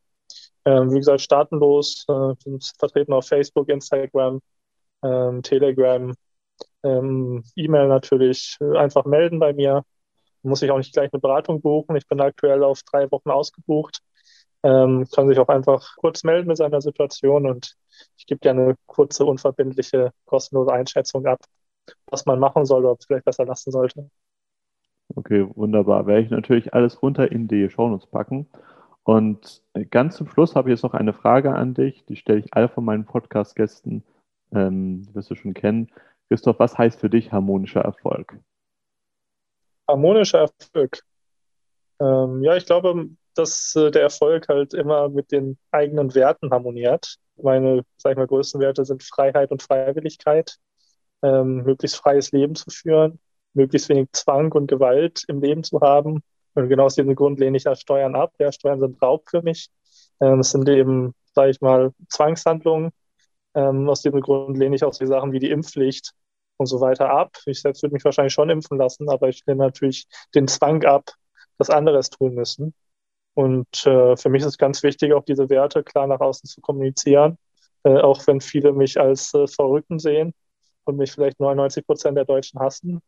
Ähm, 0.65 0.91
wie 0.93 0.99
gesagt, 0.99 1.21
startenlos, 1.21 2.05
äh, 2.09 2.33
sind 2.39 2.63
vertreten 2.79 3.13
auf 3.13 3.27
Facebook, 3.27 3.69
Instagram, 3.69 4.41
ähm, 5.03 5.43
Telegram 5.43 6.13
Ähm, 6.83 7.43
E-Mail 7.55 7.87
natürlich 7.87 8.57
äh, 8.61 8.77
einfach 8.77 9.05
melden 9.05 9.39
bei 9.39 9.53
mir. 9.53 9.83
Muss 10.43 10.61
ich 10.61 10.71
auch 10.71 10.77
nicht 10.77 10.93
gleich 10.93 11.11
eine 11.13 11.21
Beratung 11.21 11.61
buchen. 11.61 11.95
Ich 11.95 12.07
bin 12.07 12.21
aktuell 12.21 12.63
auf 12.63 12.83
drei 12.83 13.09
Wochen 13.11 13.29
ausgebucht. 13.31 14.01
Ähm, 14.63 15.07
kann 15.13 15.27
sich 15.27 15.39
auch 15.39 15.49
einfach 15.49 15.95
kurz 15.97 16.23
melden 16.23 16.47
mit 16.47 16.57
seiner 16.57 16.81
Situation 16.81 17.47
und 17.47 17.75
ich 18.17 18.25
gebe 18.25 18.49
eine 18.49 18.75
kurze, 18.85 19.25
unverbindliche, 19.25 20.11
kostenlose 20.25 20.71
Einschätzung 20.73 21.25
ab, 21.27 21.39
was 22.07 22.25
man 22.25 22.39
machen 22.39 22.65
soll 22.65 22.81
oder 22.81 22.91
ob 22.91 22.99
es 22.99 23.05
vielleicht 23.05 23.25
besser 23.25 23.45
lassen 23.45 23.71
sollte. 23.71 24.09
Okay, 25.15 25.47
wunderbar. 25.55 26.07
Werde 26.07 26.21
ich 26.21 26.29
natürlich 26.29 26.73
alles 26.73 27.01
runter 27.01 27.31
in 27.31 27.47
die 27.47 27.69
Shownotes 27.69 28.07
packen. 28.07 28.47
Und 29.03 29.61
ganz 29.91 30.15
zum 30.15 30.27
Schluss 30.27 30.55
habe 30.55 30.69
ich 30.69 30.75
jetzt 30.75 30.83
noch 30.83 30.93
eine 30.93 31.13
Frage 31.13 31.53
an 31.53 31.73
dich, 31.73 32.05
die 32.05 32.15
stelle 32.15 32.39
ich 32.39 32.53
all 32.53 32.69
von 32.69 32.85
meinen 32.85 33.05
Podcast-Gästen, 33.05 34.03
ähm, 34.53 35.03
die 35.03 35.13
wirst 35.13 35.29
du 35.29 35.35
schon 35.35 35.53
kennen. 35.53 35.91
Christoph, 36.29 36.57
was 36.59 36.77
heißt 36.77 36.99
für 36.99 37.09
dich 37.09 37.31
harmonischer 37.31 37.81
Erfolg? 37.81 38.39
Harmonischer 39.89 40.39
Erfolg. 40.39 41.03
Ähm, 41.99 42.43
ja, 42.43 42.55
ich 42.55 42.65
glaube, 42.65 43.09
dass 43.35 43.75
äh, 43.75 43.91
der 43.91 44.03
Erfolg 44.03 44.47
halt 44.47 44.73
immer 44.73 45.09
mit 45.09 45.31
den 45.31 45.57
eigenen 45.71 46.15
Werten 46.15 46.51
harmoniert. 46.51 47.17
Meine, 47.35 47.83
sag 47.97 48.11
ich 48.11 48.17
mal, 48.17 48.27
größten 48.27 48.61
Werte 48.61 48.85
sind 48.85 49.03
Freiheit 49.03 49.51
und 49.51 49.61
Freiwilligkeit, 49.61 50.57
ähm, 51.23 51.63
möglichst 51.63 51.97
freies 51.97 52.31
Leben 52.31 52.55
zu 52.55 52.69
führen, 52.69 53.19
möglichst 53.53 53.89
wenig 53.89 54.09
Zwang 54.11 54.51
und 54.51 54.67
Gewalt 54.67 55.23
im 55.27 55.41
Leben 55.41 55.63
zu 55.63 55.81
haben. 55.81 56.21
Und 56.53 56.69
genau 56.69 56.85
aus 56.85 56.95
diesem 56.95 57.15
Grund 57.15 57.39
lehne 57.39 57.57
ich 57.57 57.63
ja 57.63 57.75
Steuern 57.75 58.15
ab. 58.15 58.33
Ja, 58.39 58.51
Steuern 58.51 58.79
sind 58.79 59.01
Raub 59.01 59.27
für 59.29 59.41
mich. 59.41 59.69
Ähm, 60.21 60.39
es 60.39 60.51
sind 60.51 60.67
eben, 60.69 61.15
sage 61.33 61.51
ich 61.51 61.61
mal, 61.61 61.91
Zwangshandlungen. 62.09 62.91
Ähm, 63.55 63.89
aus 63.89 64.01
diesem 64.01 64.21
Grund 64.21 64.57
lehne 64.57 64.75
ich 64.75 64.83
auch 64.83 64.93
so 64.93 65.05
Sachen 65.05 65.31
wie 65.31 65.39
die 65.39 65.49
Impfpflicht 65.49 66.11
und 66.57 66.67
so 66.67 66.81
weiter 66.81 67.09
ab. 67.09 67.37
Ich 67.45 67.61
selbst 67.61 67.81
würde 67.83 67.93
mich 67.93 68.05
wahrscheinlich 68.05 68.33
schon 68.33 68.49
impfen 68.49 68.77
lassen, 68.77 69.09
aber 69.09 69.29
ich 69.29 69.43
lehne 69.45 69.63
natürlich 69.63 70.07
den 70.35 70.47
Zwang 70.47 70.83
ab, 70.83 71.11
dass 71.57 71.69
andere 71.69 71.97
es 71.97 72.09
tun 72.09 72.35
müssen. 72.35 72.73
Und 73.35 73.85
äh, 73.87 74.15
für 74.15 74.29
mich 74.29 74.41
ist 74.41 74.49
es 74.49 74.57
ganz 74.57 74.83
wichtig, 74.83 75.13
auch 75.13 75.23
diese 75.23 75.49
Werte 75.49 75.83
klar 75.83 76.05
nach 76.07 76.19
außen 76.19 76.47
zu 76.47 76.61
kommunizieren, 76.61 77.37
äh, 77.83 77.99
auch 77.99 78.25
wenn 78.27 78.41
viele 78.41 78.73
mich 78.73 78.99
als 78.99 79.33
äh, 79.33 79.47
Verrückten 79.47 79.97
sehen 79.99 80.33
und 80.85 80.97
mich 80.97 81.11
vielleicht 81.11 81.39
99 81.39 81.85
Prozent 81.85 82.17
der 82.17 82.25
Deutschen 82.25 82.59
hassen. 82.59 83.01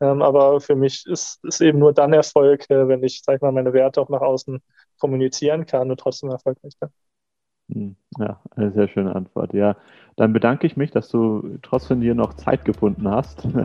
Ähm, 0.00 0.22
aber 0.22 0.60
für 0.60 0.74
mich 0.74 1.04
ist 1.06 1.40
es 1.44 1.60
eben 1.60 1.78
nur 1.78 1.92
dann 1.92 2.12
Erfolg, 2.12 2.68
äh, 2.70 2.88
wenn 2.88 3.02
ich, 3.02 3.22
sag 3.22 3.36
ich 3.36 3.42
mal, 3.42 3.52
meine 3.52 3.72
Werte 3.72 4.00
auch 4.00 4.08
nach 4.08 4.22
außen 4.22 4.62
kommunizieren 4.98 5.66
kann 5.66 5.90
und 5.90 6.00
trotzdem 6.00 6.30
erfolgreich 6.30 6.72
bin. 6.80 6.88
Hm, 7.72 7.96
ja, 8.18 8.40
eine 8.56 8.72
sehr 8.72 8.88
schöne 8.88 9.14
Antwort. 9.14 9.52
Ja, 9.52 9.76
dann 10.16 10.32
bedanke 10.32 10.66
ich 10.66 10.76
mich, 10.76 10.90
dass 10.90 11.08
du 11.08 11.58
trotzdem 11.62 12.00
hier 12.00 12.14
noch 12.14 12.34
Zeit 12.34 12.64
gefunden 12.64 13.08
hast. 13.08 13.46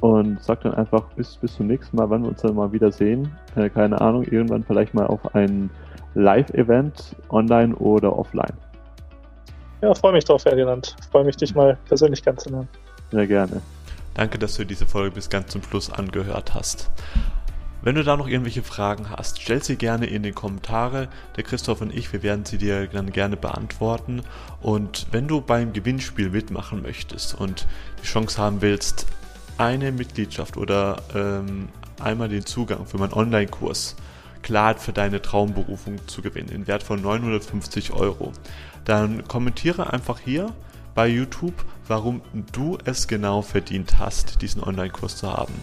und 0.00 0.42
sag 0.42 0.60
dann 0.60 0.74
einfach 0.74 1.02
bis, 1.14 1.36
bis 1.36 1.54
zum 1.54 1.66
nächsten 1.66 1.96
Mal, 1.96 2.10
wann 2.10 2.22
wir 2.22 2.28
uns 2.28 2.42
dann 2.42 2.54
mal 2.54 2.70
wieder 2.72 2.92
sehen. 2.92 3.30
Äh, 3.56 3.70
keine 3.70 4.00
Ahnung, 4.00 4.24
irgendwann 4.24 4.62
vielleicht 4.62 4.92
mal 4.94 5.06
auf 5.06 5.34
ein 5.34 5.70
Live-Event, 6.14 7.16
online 7.30 7.74
oder 7.76 8.16
offline. 8.16 8.52
Ja, 9.80 9.94
freue 9.94 10.12
mich 10.12 10.24
drauf, 10.24 10.42
Ferdinand. 10.42 10.94
Freue 11.10 11.24
mich, 11.24 11.36
dich 11.36 11.54
mal 11.54 11.78
persönlich 11.88 12.22
kennenzulernen. 12.22 12.68
Sehr 13.10 13.26
gerne. 13.26 13.62
Danke, 14.14 14.38
dass 14.38 14.56
du 14.56 14.64
diese 14.64 14.86
Folge 14.86 15.14
bis 15.14 15.28
ganz 15.28 15.52
zum 15.52 15.62
Schluss 15.62 15.90
angehört 15.90 16.54
hast. 16.54 16.90
Wenn 17.82 17.96
du 17.96 18.02
da 18.02 18.16
noch 18.16 18.28
irgendwelche 18.28 18.62
Fragen 18.62 19.10
hast, 19.10 19.42
stell 19.42 19.62
sie 19.62 19.76
gerne 19.76 20.06
in 20.06 20.22
die 20.22 20.32
Kommentare. 20.32 21.08
Der 21.36 21.44
Christoph 21.44 21.82
und 21.82 21.94
ich, 21.94 22.12
wir 22.12 22.22
werden 22.22 22.46
sie 22.46 22.56
dir 22.56 22.86
dann 22.86 23.12
gerne 23.12 23.36
beantworten. 23.36 24.22
Und 24.62 25.06
wenn 25.10 25.28
du 25.28 25.42
beim 25.42 25.72
Gewinnspiel 25.74 26.30
mitmachen 26.30 26.80
möchtest 26.80 27.34
und 27.34 27.66
die 28.02 28.06
Chance 28.06 28.38
haben 28.38 28.62
willst, 28.62 29.06
eine 29.58 29.92
Mitgliedschaft 29.92 30.56
oder 30.56 31.02
ähm, 31.14 31.68
einmal 32.00 32.28
den 32.28 32.46
Zugang 32.46 32.86
für 32.86 32.98
meinen 32.98 33.12
Online-Kurs 33.12 33.96
Klarheit 34.44 34.78
für 34.78 34.92
deine 34.92 35.20
Traumberufung 35.20 36.06
zu 36.06 36.22
gewinnen, 36.22 36.50
in 36.50 36.66
Wert 36.68 36.84
von 36.84 37.02
950 37.02 37.92
Euro, 37.92 38.32
dann 38.84 39.26
kommentiere 39.26 39.92
einfach 39.92 40.20
hier 40.20 40.52
bei 40.94 41.08
YouTube, 41.08 41.64
warum 41.88 42.22
du 42.52 42.78
es 42.84 43.08
genau 43.08 43.42
verdient 43.42 43.98
hast, 43.98 44.42
diesen 44.42 44.62
Online-Kurs 44.62 45.16
zu 45.16 45.32
haben. 45.32 45.54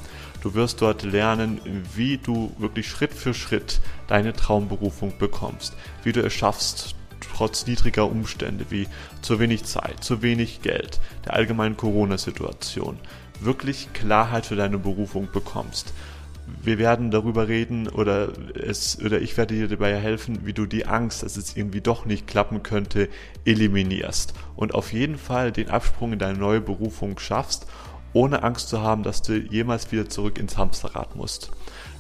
Du 0.42 0.54
wirst 0.54 0.82
dort 0.82 1.04
lernen, 1.04 1.60
wie 1.96 2.18
du 2.18 2.54
wirklich 2.58 2.88
Schritt 2.88 3.14
für 3.14 3.34
Schritt 3.34 3.80
deine 4.08 4.34
Traumberufung 4.34 5.18
bekommst, 5.18 5.74
wie 6.04 6.12
du 6.12 6.22
es 6.22 6.34
schaffst, 6.34 6.96
trotz 7.36 7.68
niedriger 7.68 8.06
Umstände 8.06 8.66
wie 8.70 8.88
zu 9.22 9.40
wenig 9.40 9.64
Zeit, 9.66 10.04
zu 10.04 10.22
wenig 10.22 10.62
Geld, 10.62 11.00
der 11.26 11.34
allgemeinen 11.34 11.78
Corona-Situation, 11.78 12.98
wirklich 13.40 13.94
Klarheit 13.94 14.46
für 14.46 14.56
deine 14.56 14.78
Berufung 14.78 15.30
bekommst. 15.32 15.94
Wir 16.64 16.78
werden 16.78 17.12
darüber 17.12 17.48
reden 17.48 17.88
oder 17.88 18.30
es 18.56 19.00
oder 19.04 19.22
ich 19.22 19.38
werde 19.38 19.56
dir 19.56 19.68
dabei 19.68 19.96
helfen, 19.96 20.46
wie 20.46 20.54
du 20.54 20.66
die 20.66 20.86
Angst, 20.86 21.24
dass 21.24 21.38
es 21.38 21.56
irgendwie 21.56 21.82
doch 21.82 22.06
nicht 22.06 22.28
klappen 22.28 22.64
könnte, 22.64 23.10
eliminierst 23.46 24.34
und 24.56 24.74
auf 24.74 24.94
jeden 24.94 25.18
Fall 25.18 25.52
den 25.52 25.70
Absprung 25.70 26.14
in 26.14 26.20
deine 26.20 26.38
neue 26.38 26.62
Berufung 26.62 27.20
schaffst, 27.20 27.68
ohne 28.14 28.44
Angst 28.44 28.70
zu 28.70 28.82
haben, 28.82 29.04
dass 29.04 29.22
du 29.22 29.38
jemals 29.38 29.92
wieder 29.92 30.10
zurück 30.10 30.38
ins 30.38 30.58
Hamsterrad 30.58 31.16
musst. 31.16 31.52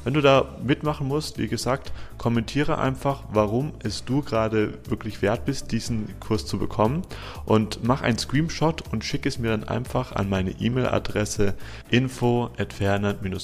Wenn 0.03 0.13
du 0.13 0.21
da 0.21 0.45
mitmachen 0.63 1.07
musst, 1.07 1.37
wie 1.37 1.47
gesagt, 1.47 1.91
kommentiere 2.17 2.79
einfach, 2.79 3.23
warum 3.31 3.73
es 3.83 4.03
du 4.03 4.21
gerade 4.21 4.73
wirklich 4.87 5.21
wert 5.21 5.45
bist, 5.45 5.71
diesen 5.71 6.19
Kurs 6.19 6.45
zu 6.45 6.57
bekommen 6.57 7.03
und 7.45 7.83
mach 7.83 8.01
einen 8.01 8.17
Screenshot 8.17 8.81
und 8.91 9.05
schick 9.05 9.25
es 9.25 9.37
mir 9.37 9.49
dann 9.49 9.63
einfach 9.63 10.13
an 10.13 10.29
meine 10.29 10.51
E-Mail-Adresse 10.51 11.53
info 11.89 12.49
at 12.57 12.73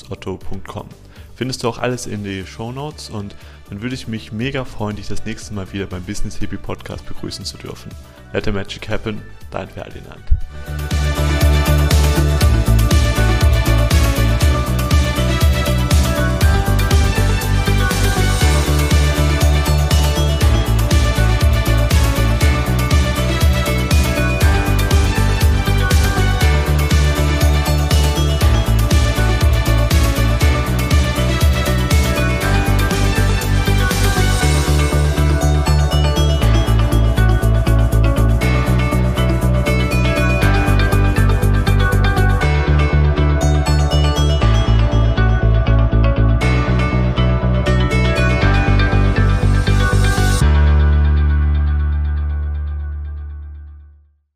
ottocom 0.10 0.88
Findest 1.36 1.64
du 1.64 1.70
auch 1.70 1.78
alles 1.78 2.08
in 2.08 2.24
die 2.24 2.48
Show 2.48 2.72
Notes 2.72 3.12
und 3.12 3.36
dann 3.70 3.84
würde 3.84 3.94
ich 3.94 4.08
mich 4.08 4.32
mega 4.32 4.66
freuen, 4.66 4.96
dich 4.96 5.08
das 5.08 5.26
nächste 5.26 5.54
Mal 5.54 5.72
wieder 5.72 5.86
beim 5.86 6.04
Business 6.04 6.38
Hippie 6.38 6.58
Podcast 6.58 7.06
begrüßen 7.06 7.46
zu 7.46 7.58
dürfen. 7.58 7.92
Let 8.34 8.46
the 8.46 8.52
magic 8.52 8.90
happen, 8.90 9.22
dein 9.52 9.70
Ferdinand. 9.70 10.24